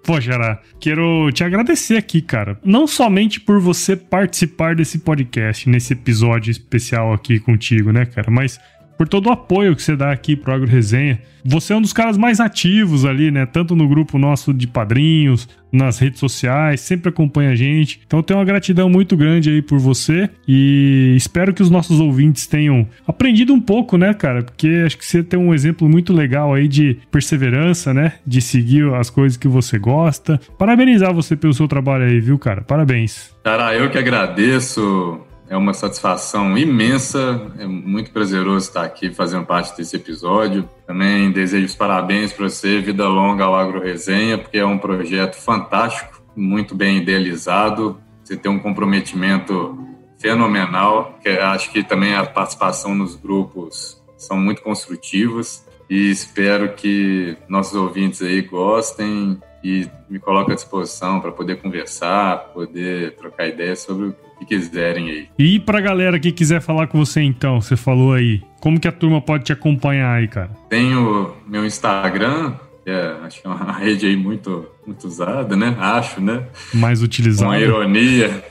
Pô, 0.02 0.20
Xará, 0.20 0.61
quero 0.80 1.30
te 1.33 1.44
agradecer 1.44 1.96
aqui, 1.96 2.20
cara. 2.20 2.59
Não 2.64 2.87
somente 2.87 3.38
por 3.38 3.61
você 3.61 3.94
participar 3.94 4.74
desse 4.74 4.98
podcast, 4.98 5.68
nesse 5.68 5.92
episódio 5.92 6.50
especial 6.50 7.12
aqui 7.12 7.38
contigo, 7.38 7.92
né, 7.92 8.06
cara? 8.06 8.30
Mas 8.30 8.59
por 9.00 9.08
todo 9.08 9.28
o 9.28 9.32
apoio 9.32 9.74
que 9.74 9.82
você 9.82 9.96
dá 9.96 10.12
aqui 10.12 10.36
pro 10.36 10.52
Agro 10.52 10.68
Resenha. 10.68 11.22
Você 11.42 11.72
é 11.72 11.76
um 11.76 11.80
dos 11.80 11.94
caras 11.94 12.18
mais 12.18 12.38
ativos 12.38 13.06
ali, 13.06 13.30
né? 13.30 13.46
Tanto 13.46 13.74
no 13.74 13.88
grupo 13.88 14.18
nosso 14.18 14.52
de 14.52 14.66
padrinhos, 14.66 15.48
nas 15.72 15.98
redes 15.98 16.20
sociais, 16.20 16.82
sempre 16.82 17.08
acompanha 17.08 17.52
a 17.52 17.54
gente. 17.54 17.98
Então 18.06 18.18
eu 18.18 18.22
tenho 18.22 18.38
uma 18.38 18.44
gratidão 18.44 18.90
muito 18.90 19.16
grande 19.16 19.48
aí 19.48 19.62
por 19.62 19.78
você 19.78 20.28
e 20.46 21.14
espero 21.16 21.54
que 21.54 21.62
os 21.62 21.70
nossos 21.70 21.98
ouvintes 21.98 22.46
tenham 22.46 22.86
aprendido 23.08 23.54
um 23.54 23.60
pouco, 23.60 23.96
né, 23.96 24.12
cara? 24.12 24.42
Porque 24.42 24.82
acho 24.84 24.98
que 24.98 25.06
você 25.06 25.22
tem 25.22 25.40
um 25.40 25.54
exemplo 25.54 25.88
muito 25.88 26.12
legal 26.12 26.52
aí 26.52 26.68
de 26.68 26.98
perseverança, 27.10 27.94
né? 27.94 28.12
De 28.26 28.42
seguir 28.42 28.92
as 28.92 29.08
coisas 29.08 29.38
que 29.38 29.48
você 29.48 29.78
gosta. 29.78 30.38
Parabenizar 30.58 31.14
você 31.14 31.34
pelo 31.34 31.54
seu 31.54 31.66
trabalho 31.66 32.04
aí, 32.04 32.20
viu, 32.20 32.38
cara? 32.38 32.60
Parabéns. 32.60 33.34
Cara, 33.42 33.74
eu 33.74 33.90
que 33.90 33.96
agradeço 33.96 35.24
é 35.50 35.56
uma 35.56 35.74
satisfação 35.74 36.56
imensa, 36.56 37.52
é 37.58 37.66
muito 37.66 38.12
prazeroso 38.12 38.68
estar 38.68 38.84
aqui 38.84 39.12
fazendo 39.12 39.44
parte 39.44 39.76
desse 39.76 39.96
episódio. 39.96 40.66
Também 40.86 41.32
desejo 41.32 41.66
os 41.66 41.74
parabéns 41.74 42.32
para 42.32 42.48
você, 42.48 42.80
vida 42.80 43.08
longa 43.08 43.42
ao 43.42 43.56
Agro 43.56 43.82
Resenha, 43.82 44.38
porque 44.38 44.58
é 44.58 44.64
um 44.64 44.78
projeto 44.78 45.34
fantástico, 45.34 46.22
muito 46.36 46.72
bem 46.72 46.98
idealizado. 46.98 48.00
Você 48.22 48.36
tem 48.36 48.48
um 48.48 48.60
comprometimento 48.60 49.76
fenomenal, 50.20 51.18
que 51.20 51.30
acho 51.30 51.72
que 51.72 51.82
também 51.82 52.14
a 52.14 52.24
participação 52.24 52.94
nos 52.94 53.16
grupos 53.16 54.00
são 54.16 54.36
muito 54.36 54.62
construtivas 54.62 55.66
e 55.88 56.12
espero 56.12 56.74
que 56.74 57.36
nossos 57.48 57.74
ouvintes 57.74 58.22
aí 58.22 58.40
gostem 58.40 59.36
e 59.64 59.88
me 60.08 60.20
coloquem 60.20 60.52
à 60.52 60.54
disposição 60.54 61.20
para 61.20 61.32
poder 61.32 61.60
conversar, 61.60 62.50
poder 62.54 63.16
trocar 63.16 63.48
ideias 63.48 63.80
sobre 63.80 64.06
o 64.06 64.30
que 64.40 64.46
quiserem 64.46 65.11
aí. 65.11 65.29
E 65.38 65.61
pra 65.61 65.81
galera 65.81 66.18
que 66.18 66.33
quiser 66.33 66.61
falar 66.61 66.87
com 66.87 66.98
você 66.98 67.20
então, 67.20 67.61
você 67.61 67.76
falou 67.76 68.14
aí, 68.14 68.42
como 68.61 68.81
que 68.81 68.88
a 68.88 68.92
turma 68.92 69.20
pode 69.20 69.44
te 69.44 69.53
acompanhar 69.53 70.16
aí, 70.16 70.26
cara? 70.26 70.50
Tenho 70.68 71.35
meu 71.46 71.64
Instagram, 71.64 72.55
que 72.85 72.90
é, 72.90 73.16
acho 73.22 73.40
que 73.42 73.46
é 73.46 73.50
uma 73.50 73.72
rede 73.79 74.07
aí 74.07 74.16
muito, 74.16 74.66
muito 74.87 75.07
usada, 75.07 75.55
né? 75.55 75.76
Acho, 75.79 76.20
né? 76.20 76.46
Mais 76.72 77.03
utilizada. 77.03 77.46
Com 77.46 77.53
a 77.53 77.61
ironia, 77.61 78.44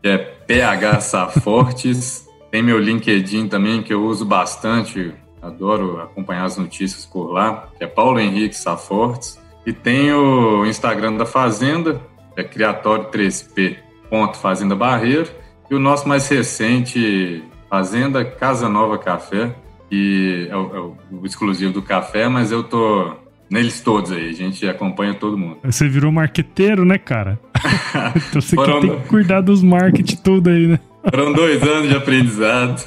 que 0.00 0.08
é 0.08 0.18
PH 0.18 1.00
Safortes. 1.00 2.26
Tem 2.50 2.62
meu 2.62 2.78
LinkedIn 2.78 3.48
também, 3.48 3.82
que 3.82 3.94
eu 3.94 4.04
uso 4.04 4.26
bastante, 4.26 5.12
adoro 5.40 6.02
acompanhar 6.02 6.44
as 6.44 6.58
notícias 6.58 7.06
por 7.06 7.32
lá, 7.32 7.68
que 7.78 7.84
é 7.84 7.86
Paulo 7.86 8.20
Henrique 8.20 8.54
Safortes. 8.54 9.40
E 9.64 9.72
tem 9.72 10.12
o 10.12 10.66
Instagram 10.66 11.16
da 11.16 11.24
Fazenda, 11.24 12.00
que 12.34 12.40
é 12.40 12.44
Criatório 12.44 13.06
3P 13.06 13.76
ponto 14.12 14.36
Fazenda 14.36 14.76
Barreiro 14.76 15.30
e 15.70 15.74
o 15.74 15.78
nosso 15.78 16.06
mais 16.06 16.28
recente 16.28 17.42
Fazenda 17.70 18.22
Casa 18.22 18.68
Nova 18.68 18.98
Café, 18.98 19.54
que 19.88 20.46
é 20.50 20.54
o, 20.54 20.76
é 20.76 20.80
o 21.14 21.24
exclusivo 21.24 21.72
do 21.72 21.80
café, 21.80 22.28
mas 22.28 22.52
eu 22.52 22.62
tô 22.62 23.16
neles 23.48 23.80
todos 23.80 24.12
aí, 24.12 24.28
a 24.28 24.32
gente 24.34 24.68
acompanha 24.68 25.14
todo 25.14 25.38
mundo. 25.38 25.60
Você 25.64 25.88
virou 25.88 26.12
marqueteiro, 26.12 26.84
né, 26.84 26.98
cara? 26.98 27.40
então 28.28 28.42
você 28.42 28.54
Foram... 28.54 28.80
tem 28.80 29.00
que 29.00 29.08
cuidar 29.08 29.40
dos 29.40 29.62
marketing 29.62 30.16
tudo 30.16 30.50
aí, 30.50 30.66
né? 30.66 30.78
Foram 31.10 31.32
dois 31.32 31.62
anos 31.62 31.88
de 31.88 31.96
aprendizado. 31.96 32.84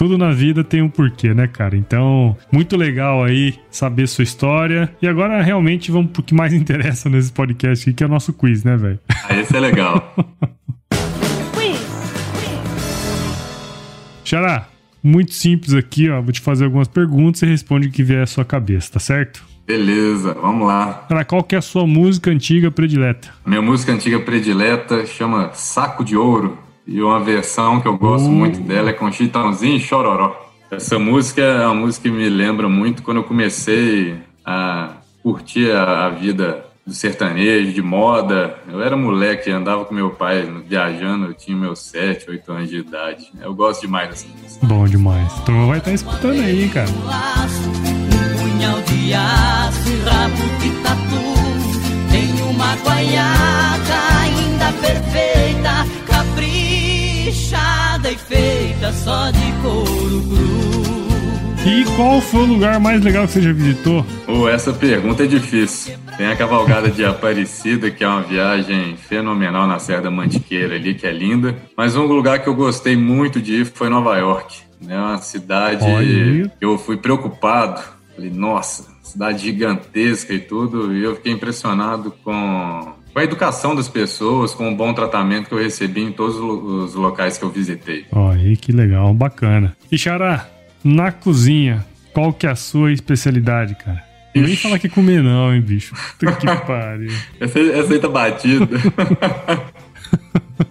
Tudo 0.00 0.16
na 0.16 0.32
vida 0.32 0.64
tem 0.64 0.80
um 0.80 0.88
porquê, 0.88 1.34
né, 1.34 1.46
cara? 1.46 1.76
Então, 1.76 2.34
muito 2.50 2.74
legal 2.74 3.22
aí 3.22 3.56
saber 3.70 4.08
sua 4.08 4.24
história. 4.24 4.90
E 5.02 5.06
agora, 5.06 5.42
realmente, 5.42 5.90
vamos 5.90 6.10
pro 6.10 6.22
que 6.22 6.34
mais 6.34 6.54
interessa 6.56 7.10
nesse 7.10 7.30
podcast 7.30 7.86
aqui, 7.86 7.94
que 7.94 8.02
é 8.02 8.06
o 8.06 8.08
nosso 8.08 8.32
quiz, 8.32 8.64
né, 8.64 8.78
velho? 8.78 8.98
Ah, 9.28 9.36
esse 9.36 9.54
é 9.54 9.60
legal. 9.60 10.14
Xará, 14.24 14.68
muito 15.02 15.34
simples 15.34 15.74
aqui, 15.74 16.08
ó. 16.08 16.22
Vou 16.22 16.32
te 16.32 16.40
fazer 16.40 16.64
algumas 16.64 16.88
perguntas 16.88 17.42
e 17.42 17.46
responde 17.46 17.88
o 17.88 17.90
que 17.90 18.02
vier 18.02 18.22
à 18.22 18.26
sua 18.26 18.46
cabeça, 18.46 18.92
tá 18.92 18.98
certo? 18.98 19.44
Beleza, 19.66 20.32
vamos 20.32 20.66
lá. 20.66 21.04
Cara, 21.10 21.26
qual 21.26 21.44
que 21.44 21.54
é 21.54 21.58
a 21.58 21.62
sua 21.62 21.86
música 21.86 22.30
antiga 22.30 22.70
predileta? 22.70 23.28
Minha 23.44 23.60
música 23.60 23.92
antiga 23.92 24.18
predileta 24.18 25.04
chama 25.04 25.50
Saco 25.52 26.02
de 26.02 26.16
Ouro, 26.16 26.56
e 26.90 27.00
uma 27.00 27.20
versão 27.20 27.80
que 27.80 27.86
eu 27.86 27.96
gosto 27.96 28.26
Uh. 28.26 28.32
muito 28.32 28.60
dela 28.60 28.90
é 28.90 28.92
com 28.92 29.10
Chitãozinho 29.10 29.76
e 29.76 29.80
Chororó. 29.80 30.36
Essa 30.70 30.98
música 30.98 31.40
é 31.40 31.64
uma 31.66 31.74
música 31.74 32.08
que 32.08 32.14
me 32.14 32.28
lembra 32.28 32.68
muito 32.68 33.02
quando 33.02 33.18
eu 33.18 33.24
comecei 33.24 34.16
a 34.44 34.94
curtir 35.22 35.70
a, 35.70 36.06
a 36.06 36.10
vida 36.10 36.66
do 36.84 36.92
sertanejo, 36.92 37.72
de 37.72 37.80
moda. 37.82 38.58
Eu 38.68 38.82
era 38.82 38.96
moleque, 38.96 39.50
andava 39.50 39.84
com 39.84 39.94
meu 39.94 40.10
pai 40.10 40.48
viajando, 40.66 41.26
eu 41.26 41.34
tinha 41.34 41.56
meus 41.56 41.78
7, 41.80 42.28
8 42.28 42.52
anos 42.52 42.68
de 42.68 42.78
idade. 42.78 43.30
Eu 43.40 43.54
gosto 43.54 43.82
demais 43.82 44.10
dessa 44.10 44.26
música. 44.28 44.66
Bom 44.66 44.84
demais. 44.86 45.32
A 45.32 45.42
turma 45.42 45.66
vai 45.66 45.78
estar 45.78 45.92
escutando 45.92 46.40
aí, 46.40 46.68
cara. 46.68 46.88
um 46.88 48.38
punhal 48.38 48.80
de 48.82 49.14
aço 49.14 49.90
rabo 50.04 50.58
de 50.58 50.70
tatu. 50.82 51.40
Tem 52.10 52.42
uma 52.50 52.74
guaiaca 52.76 54.00
ainda 54.22 54.72
perfeita, 54.80 55.86
caprichada 57.30 58.10
e 58.10 58.16
feita 58.16 58.92
só 58.92 59.30
de 59.30 59.52
couro 59.62 60.22
cru. 60.22 60.90
E 61.64 61.84
qual 61.94 62.20
foi 62.20 62.40
o 62.40 62.46
lugar 62.46 62.80
mais 62.80 63.02
legal 63.04 63.26
que 63.26 63.34
você 63.34 63.42
já 63.42 63.52
visitou? 63.52 64.04
Oh, 64.26 64.48
essa 64.48 64.72
pergunta 64.72 65.24
é 65.24 65.26
difícil. 65.26 65.96
Tem 66.16 66.26
a 66.26 66.34
cavalgada 66.34 66.88
de 66.88 67.04
Aparecida, 67.04 67.90
que 67.90 68.02
é 68.02 68.08
uma 68.08 68.22
viagem 68.22 68.96
fenomenal 68.96 69.66
na 69.66 69.78
Serra 69.78 70.02
da 70.02 70.10
Mantiqueira 70.10 70.74
ali, 70.76 70.94
que 70.94 71.06
é 71.06 71.12
linda. 71.12 71.54
Mas 71.76 71.96
um 71.96 72.04
lugar 72.04 72.42
que 72.42 72.48
eu 72.48 72.54
gostei 72.54 72.96
muito 72.96 73.40
de 73.40 73.60
ir 73.60 73.66
foi 73.66 73.88
Nova 73.90 74.16
York. 74.16 74.62
É 74.88 74.98
uma 74.98 75.18
cidade 75.18 75.84
Olha. 75.84 76.50
que 76.58 76.64
eu 76.64 76.78
fui 76.78 76.96
preocupado. 76.96 77.82
Falei, 78.16 78.30
nossa, 78.30 78.86
cidade 79.02 79.42
gigantesca 79.42 80.32
e 80.32 80.40
tudo. 80.40 80.94
E 80.94 81.04
eu 81.04 81.16
fiquei 81.16 81.32
impressionado 81.32 82.10
com, 82.24 82.94
com 83.12 83.18
a 83.18 83.24
educação 83.24 83.74
das 83.74 83.88
pessoas, 83.88 84.54
com 84.54 84.72
o 84.72 84.76
bom 84.76 84.92
tratamento 84.94 85.48
que 85.48 85.54
eu 85.54 85.58
recebi 85.58 86.02
em 86.02 86.12
todos 86.12 86.36
os 86.36 86.94
locais 86.94 87.36
que 87.38 87.44
eu 87.44 87.50
visitei. 87.50 88.06
Ó, 88.12 88.30
aí 88.30 88.56
que 88.56 88.72
legal, 88.72 89.12
bacana. 89.14 89.76
E 89.90 89.98
Xará, 89.98 90.46
na 90.84 91.10
cozinha, 91.12 91.84
qual 92.12 92.32
que 92.32 92.46
é 92.46 92.50
a 92.50 92.56
sua 92.56 92.92
especialidade, 92.92 93.74
cara? 93.74 94.02
Não 94.34 94.42
Nem 94.42 94.52
Ixi. 94.52 94.62
falar 94.62 94.78
que 94.78 94.88
comer 94.88 95.22
não, 95.22 95.52
hein, 95.52 95.60
bicho. 95.60 95.94
Puta 96.18 96.32
que 96.36 96.46
pariu. 96.64 97.10
Essa, 97.40 97.58
essa 97.58 97.92
aí 97.92 97.98
tá 97.98 98.08
batida. 98.08 98.68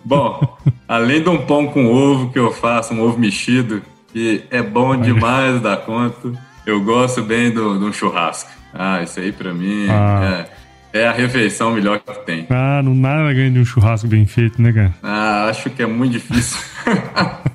bom, 0.05 0.57
além 0.87 1.21
de 1.21 1.29
um 1.29 1.45
pão 1.45 1.67
com 1.67 1.85
ovo 1.87 2.31
que 2.31 2.39
eu 2.39 2.51
faço, 2.51 2.93
um 2.93 3.01
ovo 3.01 3.19
mexido, 3.19 3.81
que 4.13 4.43
é 4.49 4.61
bom 4.61 4.95
demais 4.99 5.61
da 5.61 5.75
conta, 5.77 6.31
eu 6.65 6.81
gosto 6.83 7.21
bem 7.21 7.51
do- 7.51 7.77
de 7.77 7.85
um 7.85 7.93
churrasco. 7.93 8.49
Ah, 8.73 9.01
isso 9.03 9.19
aí 9.19 9.31
pra 9.31 9.53
mim 9.53 9.87
Ah. 9.89 10.45
é, 10.47 10.58
é 10.93 11.07
a 11.07 11.11
refeição 11.11 11.73
melhor 11.73 11.99
que 11.99 12.25
tem. 12.25 12.45
Ah, 12.49 12.81
não 12.83 12.95
nada 12.95 13.33
ganha 13.33 13.51
de 13.51 13.59
um 13.59 13.65
churrasco 13.65 14.07
bem 14.07 14.25
feito, 14.25 14.61
né, 14.61 14.71
cara? 14.71 14.93
Ah, 15.03 15.45
acho 15.49 15.69
que 15.69 15.81
é 15.81 15.85
muito 15.85 16.13
difícil. 16.13 16.59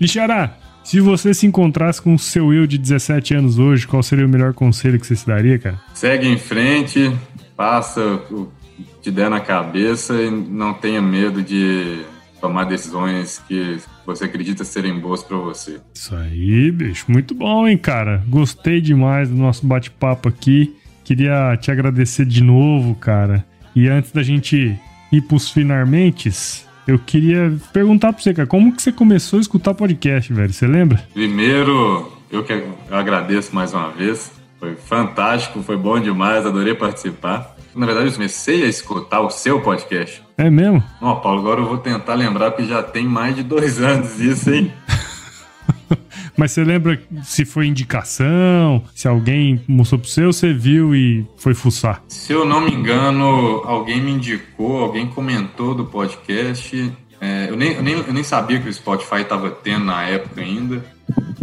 E 0.00 0.08
Xará, 0.08 0.56
se 0.82 0.98
você 0.98 1.32
se 1.32 1.46
encontrasse 1.46 2.02
com 2.02 2.14
o 2.14 2.18
seu 2.18 2.52
eu 2.52 2.66
de 2.66 2.76
17 2.76 3.34
anos 3.34 3.58
hoje, 3.58 3.86
qual 3.86 4.02
seria 4.02 4.26
o 4.26 4.28
melhor 4.28 4.52
conselho 4.52 4.98
que 4.98 5.06
você 5.06 5.14
se 5.14 5.26
daria, 5.26 5.58
cara? 5.58 5.80
Segue 5.94 6.26
em 6.26 6.36
frente, 6.36 7.12
passa 7.56 8.00
o 8.30 8.46
que 8.76 9.02
te 9.02 9.10
der 9.12 9.30
na 9.30 9.38
cabeça 9.38 10.14
e 10.14 10.28
não 10.28 10.74
tenha 10.74 11.00
medo 11.00 11.40
de 11.40 12.02
tomar 12.40 12.64
decisões 12.64 13.40
que 13.46 13.78
você 14.04 14.24
acredita 14.24 14.64
serem 14.64 14.98
boas 14.98 15.22
pra 15.22 15.36
você. 15.36 15.80
Isso 15.94 16.16
aí, 16.16 16.72
bicho. 16.72 17.04
Muito 17.08 17.32
bom, 17.32 17.68
hein, 17.68 17.78
cara? 17.78 18.24
Gostei 18.28 18.80
demais 18.80 19.28
do 19.28 19.36
nosso 19.36 19.64
bate-papo 19.64 20.28
aqui. 20.28 20.74
Queria 21.04 21.56
te 21.60 21.70
agradecer 21.70 22.24
de 22.24 22.42
novo, 22.42 22.94
cara. 22.94 23.44
E 23.74 23.88
antes 23.88 24.12
da 24.12 24.22
gente 24.22 24.78
ir 25.10 25.20
pros 25.22 25.50
finalmentes, 25.50 26.66
eu 26.86 26.98
queria 26.98 27.52
perguntar 27.72 28.12
pra 28.12 28.22
você, 28.22 28.34
cara, 28.34 28.46
como 28.46 28.72
que 28.74 28.82
você 28.82 28.92
começou 28.92 29.38
a 29.38 29.42
escutar 29.42 29.74
podcast, 29.74 30.32
velho? 30.32 30.52
Você 30.52 30.66
lembra? 30.66 31.02
Primeiro, 31.12 32.12
eu 32.30 32.44
que 32.44 32.52
eu 32.52 32.76
agradeço 32.90 33.54
mais 33.54 33.72
uma 33.72 33.90
vez. 33.90 34.32
Foi 34.58 34.76
fantástico, 34.76 35.62
foi 35.62 35.76
bom 35.76 35.98
demais, 35.98 36.46
adorei 36.46 36.74
participar. 36.74 37.56
Na 37.74 37.86
verdade, 37.86 38.08
eu 38.08 38.12
comecei 38.12 38.62
a 38.64 38.66
escutar 38.68 39.20
o 39.20 39.30
seu 39.30 39.60
podcast. 39.60 40.22
É 40.36 40.50
mesmo? 40.50 40.82
Ó, 41.00 41.14
Paulo, 41.16 41.40
agora 41.40 41.60
eu 41.60 41.66
vou 41.66 41.78
tentar 41.78 42.14
lembrar 42.14 42.52
que 42.52 42.64
já 42.66 42.82
tem 42.82 43.04
mais 43.04 43.34
de 43.34 43.42
dois 43.42 43.80
anos 43.82 44.20
isso, 44.20 44.52
hein? 44.52 44.72
Mas 46.36 46.52
você 46.52 46.64
lembra 46.64 47.00
se 47.22 47.44
foi 47.44 47.66
indicação, 47.66 48.82
se 48.94 49.06
alguém 49.06 49.60
mostrou 49.68 50.00
pro 50.00 50.26
ou 50.26 50.32
você 50.32 50.52
viu 50.52 50.94
e 50.94 51.26
foi 51.36 51.54
fuçar? 51.54 52.02
Se 52.08 52.32
eu 52.32 52.44
não 52.44 52.60
me 52.60 52.72
engano, 52.72 53.62
alguém 53.64 54.00
me 54.00 54.12
indicou, 54.12 54.78
alguém 54.82 55.06
comentou 55.06 55.74
do 55.74 55.84
podcast. 55.84 56.92
É, 57.20 57.46
eu, 57.50 57.56
nem, 57.56 57.72
eu, 57.74 57.82
nem, 57.82 57.94
eu 57.94 58.12
nem 58.12 58.24
sabia 58.24 58.58
que 58.60 58.68
o 58.68 58.72
Spotify 58.72 59.20
estava 59.22 59.50
tendo 59.50 59.84
na 59.84 60.02
época 60.04 60.40
ainda. 60.40 60.84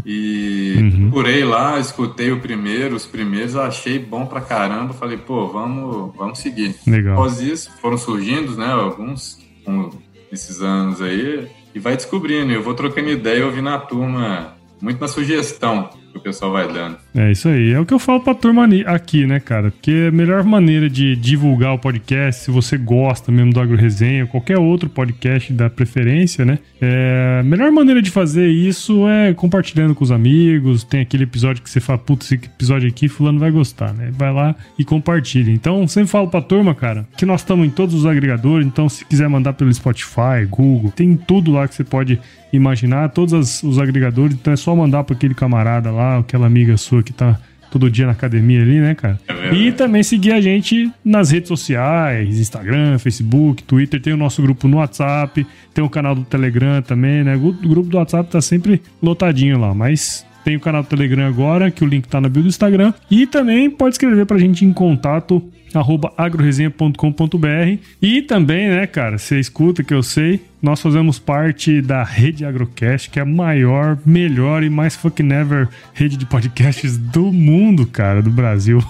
E 0.05 0.75
Uhum. 0.77 1.11
procurei 1.11 1.43
lá, 1.43 1.79
escutei 1.79 2.31
o 2.31 2.39
primeiro, 2.39 2.95
os 2.95 3.05
primeiros, 3.05 3.53
eu 3.53 3.61
achei 3.61 3.99
bom 3.99 4.25
pra 4.25 4.41
caramba. 4.41 4.93
Falei, 4.93 5.17
pô, 5.17 5.47
vamos, 5.47 6.15
vamos 6.15 6.39
seguir. 6.39 6.75
Legal. 6.87 7.13
Após 7.13 7.39
isso, 7.39 7.69
foram 7.81 7.97
surgindo, 7.97 8.55
né, 8.57 8.71
alguns 8.71 9.37
com 9.63 9.89
esses 10.31 10.61
anos 10.61 11.01
aí, 11.01 11.47
e 11.75 11.79
vai 11.79 11.95
descobrindo. 11.95 12.51
Eu 12.51 12.63
vou 12.63 12.73
trocando 12.73 13.09
ideia, 13.09 13.45
ouvindo 13.45 13.69
a 13.69 13.77
turma, 13.77 14.55
muito 14.81 14.99
na 14.99 15.07
sugestão 15.07 15.89
que 16.11 16.17
o 16.17 16.21
pessoal 16.21 16.51
vai 16.51 16.71
dando. 16.71 16.97
É 17.15 17.31
isso 17.31 17.49
aí. 17.49 17.71
É 17.71 17.79
o 17.79 17.85
que 17.85 17.93
eu 17.93 17.99
falo 17.99 18.19
pra 18.19 18.35
turma 18.35 18.67
aqui, 18.85 19.25
né, 19.25 19.39
cara? 19.39 19.71
Porque 19.71 20.07
a 20.09 20.11
melhor 20.11 20.43
maneira 20.43 20.89
de 20.89 21.15
divulgar 21.15 21.73
o 21.73 21.79
podcast, 21.79 22.43
se 22.43 22.51
você 22.51 22.77
gosta 22.77 23.31
mesmo 23.31 23.51
do 23.51 23.59
Agro 23.59 23.75
Resenha, 23.75 24.27
qualquer 24.27 24.57
outro 24.57 24.89
podcast 24.89 25.51
da 25.51 25.69
preferência, 25.69 26.45
né? 26.45 26.59
É, 26.79 27.39
a 27.41 27.43
melhor 27.43 27.71
maneira 27.71 28.01
de 28.01 28.11
fazer 28.11 28.47
isso 28.47 29.07
é 29.07 29.33
compartilhando 29.33 29.95
com 29.95 30.03
os 30.03 30.11
amigos. 30.11 30.83
Tem 30.83 31.01
aquele 31.01 31.23
episódio 31.23 31.63
que 31.63 31.69
você 31.69 31.79
fala, 31.79 31.97
putz, 31.97 32.25
esse 32.27 32.35
episódio 32.35 32.87
aqui, 32.87 33.07
fulano 33.07 33.39
vai 33.39 33.51
gostar, 33.51 33.93
né? 33.93 34.11
Vai 34.13 34.31
lá 34.31 34.55
e 34.77 34.85
compartilha. 34.85 35.51
Então, 35.51 35.87
sempre 35.87 36.09
falo 36.09 36.27
pra 36.27 36.41
turma, 36.41 36.75
cara, 36.75 37.07
que 37.17 37.25
nós 37.25 37.41
estamos 37.41 37.65
em 37.65 37.71
todos 37.71 37.95
os 37.95 38.05
agregadores. 38.05 38.67
Então, 38.67 38.87
se 38.87 39.03
quiser 39.03 39.27
mandar 39.27 39.53
pelo 39.53 39.73
Spotify, 39.73 40.45
Google, 40.47 40.91
tem 40.91 41.15
tudo 41.15 41.51
lá 41.51 41.67
que 41.67 41.73
você 41.73 41.83
pode 41.83 42.19
imaginar, 42.51 43.09
todos 43.09 43.63
os 43.63 43.79
agregadores. 43.79 44.35
Então, 44.35 44.53
é 44.53 44.55
só 44.55 44.75
mandar 44.75 45.03
pra 45.03 45.15
aquele 45.15 45.33
camarada 45.33 45.91
lá, 45.91 46.19
aquela 46.19 46.47
amiga 46.47 46.77
sua 46.77 46.98
que 47.03 47.13
tá 47.13 47.39
todo 47.71 47.89
dia 47.89 48.05
na 48.05 48.13
academia 48.13 48.61
ali, 48.61 48.79
né, 48.79 48.95
cara? 48.95 49.19
É 49.27 49.53
e 49.53 49.71
também 49.71 50.03
seguir 50.03 50.31
a 50.31 50.41
gente 50.41 50.91
nas 51.03 51.31
redes 51.31 51.47
sociais, 51.47 52.39
Instagram, 52.39 52.97
Facebook, 52.97 53.63
Twitter, 53.63 54.01
tem 54.01 54.13
o 54.13 54.17
nosso 54.17 54.41
grupo 54.41 54.67
no 54.67 54.77
WhatsApp, 54.77 55.45
tem 55.73 55.83
o 55.83 55.89
canal 55.89 56.15
do 56.15 56.23
Telegram 56.23 56.81
também, 56.81 57.23
né? 57.23 57.35
O 57.35 57.53
grupo 57.53 57.89
do 57.89 57.97
WhatsApp 57.97 58.29
tá 58.29 58.41
sempre 58.41 58.81
lotadinho 59.01 59.59
lá, 59.59 59.73
mas 59.73 60.25
tem 60.43 60.55
o 60.55 60.59
canal 60.59 60.83
do 60.83 60.89
Telegram 60.89 61.27
agora, 61.27 61.69
que 61.69 61.83
o 61.83 61.87
link 61.87 62.07
tá 62.07 62.19
na 62.19 62.29
bio 62.29 62.41
do 62.41 62.49
Instagram. 62.49 62.93
E 63.09 63.27
também 63.27 63.69
pode 63.69 63.95
escrever 63.95 64.25
pra 64.25 64.37
gente 64.37 64.65
em 64.65 64.73
contato 64.73 65.43
arroba 65.73 66.11
agroresenha.com.br 66.17 67.77
e 68.01 68.21
também, 68.21 68.69
né, 68.69 68.87
cara, 68.87 69.17
você 69.17 69.39
escuta 69.39 69.83
que 69.83 69.93
eu 69.93 70.01
sei, 70.03 70.41
nós 70.61 70.81
fazemos 70.81 71.19
parte 71.19 71.81
da 71.81 72.03
Rede 72.03 72.45
Agrocast, 72.45 73.09
que 73.09 73.19
é 73.19 73.21
a 73.21 73.25
maior, 73.25 73.97
melhor 74.05 74.63
e 74.63 74.69
mais 74.69 74.95
fuck 74.95 75.21
never 75.23 75.67
rede 75.93 76.17
de 76.17 76.25
podcasts 76.25 76.97
do 76.97 77.31
mundo, 77.31 77.85
cara, 77.85 78.21
do 78.21 78.29
Brasil. 78.29 78.83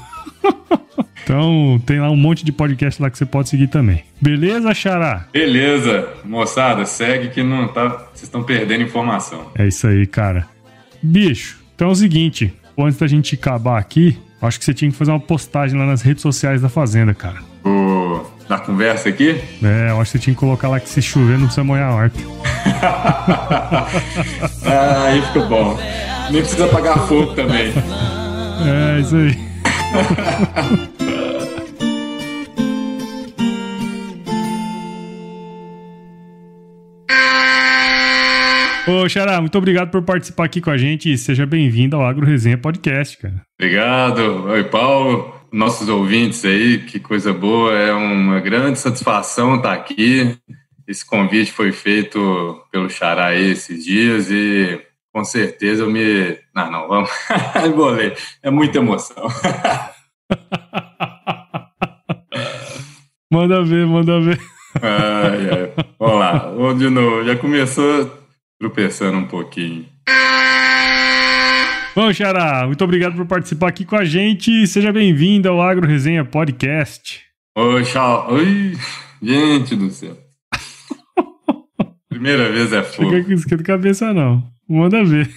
então, 1.23 1.81
tem 1.85 1.99
lá 1.99 2.09
um 2.09 2.15
monte 2.15 2.43
de 2.43 2.51
podcast 2.51 3.01
lá 3.01 3.09
que 3.09 3.17
você 3.17 3.25
pode 3.25 3.49
seguir 3.49 3.67
também. 3.67 4.03
Beleza, 4.21 4.73
Xará? 4.73 5.27
Beleza, 5.31 6.07
moçada, 6.25 6.85
segue 6.85 7.29
que 7.29 7.43
não 7.43 7.67
tá. 7.67 7.89
Vocês 7.89 8.23
estão 8.23 8.43
perdendo 8.43 8.83
informação. 8.83 9.51
É 9.55 9.67
isso 9.67 9.87
aí, 9.87 10.05
cara. 10.07 10.47
Bicho, 11.01 11.59
então 11.75 11.89
é 11.89 11.91
o 11.91 11.95
seguinte, 11.95 12.53
antes 12.77 12.97
da 12.97 13.07
gente 13.07 13.35
acabar 13.35 13.77
aqui, 13.77 14.17
acho 14.47 14.59
que 14.59 14.65
você 14.65 14.73
tinha 14.73 14.89
que 14.91 14.97
fazer 14.97 15.11
uma 15.11 15.19
postagem 15.19 15.77
lá 15.77 15.85
nas 15.85 16.01
redes 16.01 16.21
sociais 16.21 16.61
da 16.61 16.69
Fazenda, 16.69 17.13
cara. 17.13 17.37
O, 17.63 18.21
na 18.47 18.57
conversa 18.57 19.09
aqui, 19.09 19.41
É, 19.61 19.89
eu 19.89 19.99
acho 20.01 20.11
que 20.11 20.17
você 20.17 20.23
tinha 20.23 20.33
que 20.33 20.39
colocar 20.39 20.69
lá 20.69 20.79
que 20.79 20.89
se 20.89 21.01
chover 21.01 21.37
não 21.37 21.45
precisa 21.45 21.63
molhar 21.63 21.91
a 21.91 21.95
horta. 21.95 22.19
ah, 24.65 25.03
aí 25.07 25.21
fica 25.21 25.41
bom. 25.41 25.77
Nem 26.31 26.41
precisa 26.41 26.65
apagar 26.65 26.99
fogo 27.07 27.33
também. 27.33 27.73
É, 28.65 28.99
isso 28.99 29.15
aí. 29.15 29.37
Ô, 38.89 39.07
Xará, 39.07 39.39
muito 39.39 39.55
obrigado 39.55 39.91
por 39.91 40.01
participar 40.01 40.45
aqui 40.45 40.59
com 40.59 40.71
a 40.71 40.77
gente 40.77 41.13
e 41.13 41.17
seja 41.17 41.45
bem-vindo 41.45 41.95
ao 41.95 42.03
Agro 42.03 42.25
Resenha 42.25 42.57
Podcast, 42.57 43.19
cara. 43.19 43.45
Obrigado. 43.53 44.47
Oi, 44.47 44.63
Paulo. 44.63 45.31
Nossos 45.51 45.87
ouvintes 45.87 46.43
aí, 46.43 46.79
que 46.79 46.99
coisa 46.99 47.31
boa. 47.31 47.71
É 47.71 47.93
uma 47.93 48.39
grande 48.39 48.79
satisfação 48.79 49.57
estar 49.57 49.73
aqui. 49.73 50.35
Esse 50.87 51.05
convite 51.05 51.51
foi 51.51 51.71
feito 51.71 52.65
pelo 52.71 52.89
Xará 52.89 53.27
aí 53.27 53.51
esses 53.51 53.85
dias 53.85 54.31
e 54.31 54.81
com 55.13 55.23
certeza 55.23 55.83
eu 55.83 55.91
me. 55.91 56.39
Não, 56.55 56.71
não, 56.71 56.87
vamos. 56.87 57.11
Embolei. 57.63 58.15
É 58.41 58.49
muita 58.49 58.79
emoção. 58.79 59.27
manda 63.31 63.63
ver, 63.63 63.85
manda 63.85 64.19
ver. 64.19 64.41
Ai, 64.81 65.47
ai. 65.51 65.73
Vamos 65.99 66.19
lá, 66.19 66.39
vamos 66.39 66.79
de 66.79 66.89
novo. 66.89 67.23
Já 67.23 67.35
começou 67.35 68.18
tropeçando 68.59 69.17
um 69.17 69.25
pouquinho. 69.25 69.87
Bom, 71.95 72.13
Xará, 72.13 72.65
muito 72.67 72.83
obrigado 72.83 73.15
por 73.15 73.25
participar 73.25 73.69
aqui 73.69 73.85
com 73.85 73.95
a 73.95 74.05
gente. 74.05 74.67
Seja 74.67 74.91
bem-vindo 74.91 75.49
ao 75.49 75.61
Agro 75.61 75.87
Resenha 75.87 76.23
Podcast. 76.25 77.21
Oi, 77.57 77.83
tchau. 77.83 78.33
Oi, 78.33 78.73
gente 79.21 79.75
do 79.75 79.89
céu. 79.89 80.17
Primeira 82.09 82.51
vez 82.51 82.73
é 82.73 82.83
fogo. 82.83 83.09
Fica 83.09 83.23
com 83.23 83.31
isso 83.31 83.47
de 83.47 83.63
cabeça, 83.63 84.13
não. 84.13 84.43
Manda 84.67 85.03
ver. 85.03 85.33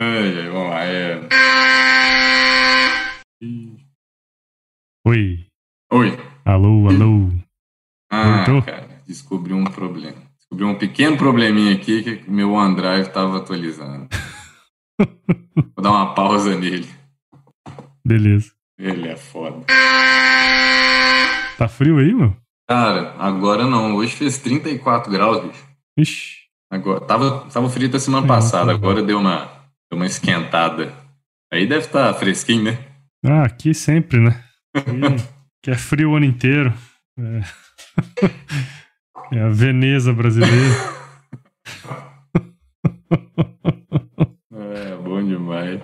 Ai, 0.00 0.38
ai, 0.38 0.48
vamos 0.50 0.70
lá. 0.70 0.84
É... 0.84 1.20
Oi. 5.06 5.46
Oi. 5.92 6.18
Alô, 6.44 6.88
alô. 6.88 7.30
Ah, 8.10 8.44
Voltou? 8.44 8.62
cara, 8.62 8.88
descobri 9.06 9.52
um 9.52 9.64
problema. 9.64 10.23
Descobri 10.54 10.64
um 10.64 10.78
pequeno 10.78 11.16
probleminha 11.16 11.74
aqui 11.74 12.02
que 12.02 12.30
meu 12.30 12.52
OneDrive 12.52 13.08
estava 13.08 13.38
atualizando. 13.38 14.08
Vou 14.96 15.82
dar 15.82 15.90
uma 15.90 16.14
pausa 16.14 16.56
nele. 16.56 16.88
Beleza. 18.06 18.52
Ele 18.78 19.08
é 19.08 19.16
foda. 19.16 19.64
Tá 21.58 21.66
frio 21.66 21.98
aí, 21.98 22.14
meu? 22.14 22.36
Cara, 22.68 23.16
agora 23.18 23.66
não. 23.66 23.96
Hoje 23.96 24.14
fez 24.14 24.38
34 24.38 25.10
graus, 25.10 25.44
bicho. 25.44 25.64
Ixi. 25.98 26.36
Agora, 26.70 27.00
tava, 27.00 27.50
tava 27.50 27.68
frio 27.68 27.88
até 27.88 27.98
semana 27.98 28.26
passada, 28.26 28.70
agora 28.70 29.02
deu 29.02 29.18
uma, 29.18 29.46
deu 29.90 29.96
uma 29.96 30.06
esquentada. 30.06 30.94
Aí 31.52 31.66
deve 31.66 31.86
estar 31.86 32.14
fresquinho, 32.14 32.64
né? 32.64 32.78
Ah, 33.24 33.42
aqui 33.42 33.74
sempre, 33.74 34.20
né? 34.20 34.44
Aqui, 34.72 35.00
que 35.62 35.70
é 35.72 35.74
frio 35.74 36.12
o 36.12 36.16
ano 36.16 36.26
inteiro. 36.26 36.72
É, 37.18 37.40
é 39.34 39.42
a 39.42 39.48
Veneza 39.48 40.12
brasileira. 40.12 40.54
É, 44.56 44.96
bom 44.96 45.22
demais. 45.22 45.80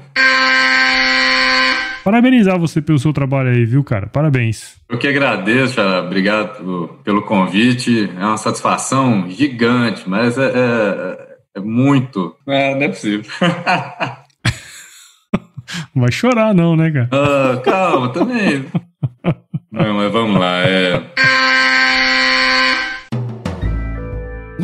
Parabenizar 2.02 2.58
você 2.58 2.80
pelo 2.80 2.98
seu 2.98 3.12
trabalho 3.12 3.50
aí, 3.50 3.64
viu, 3.64 3.84
cara? 3.84 4.06
Parabéns. 4.06 4.76
Eu 4.88 4.98
que 4.98 5.06
agradeço, 5.06 5.76
cara. 5.76 6.02
obrigado 6.02 6.56
pelo, 6.56 6.88
pelo 7.04 7.22
convite. 7.22 8.10
É 8.16 8.24
uma 8.24 8.36
satisfação 8.36 9.28
gigante, 9.30 10.08
mas 10.08 10.38
é, 10.38 10.46
é, 10.46 11.36
é 11.56 11.60
muito. 11.60 12.34
É, 12.48 12.74
não 12.74 12.82
é 12.82 12.88
possível. 12.88 13.30
Não 15.94 16.02
vai 16.02 16.10
chorar, 16.12 16.54
não, 16.54 16.74
né, 16.74 16.90
cara? 16.90 17.08
Ah, 17.12 17.60
calma, 17.60 18.08
também. 18.12 18.64
Não, 19.72 19.94
mas 19.94 20.12
vamos 20.12 20.40
lá. 20.40 20.62
É... 20.66 21.00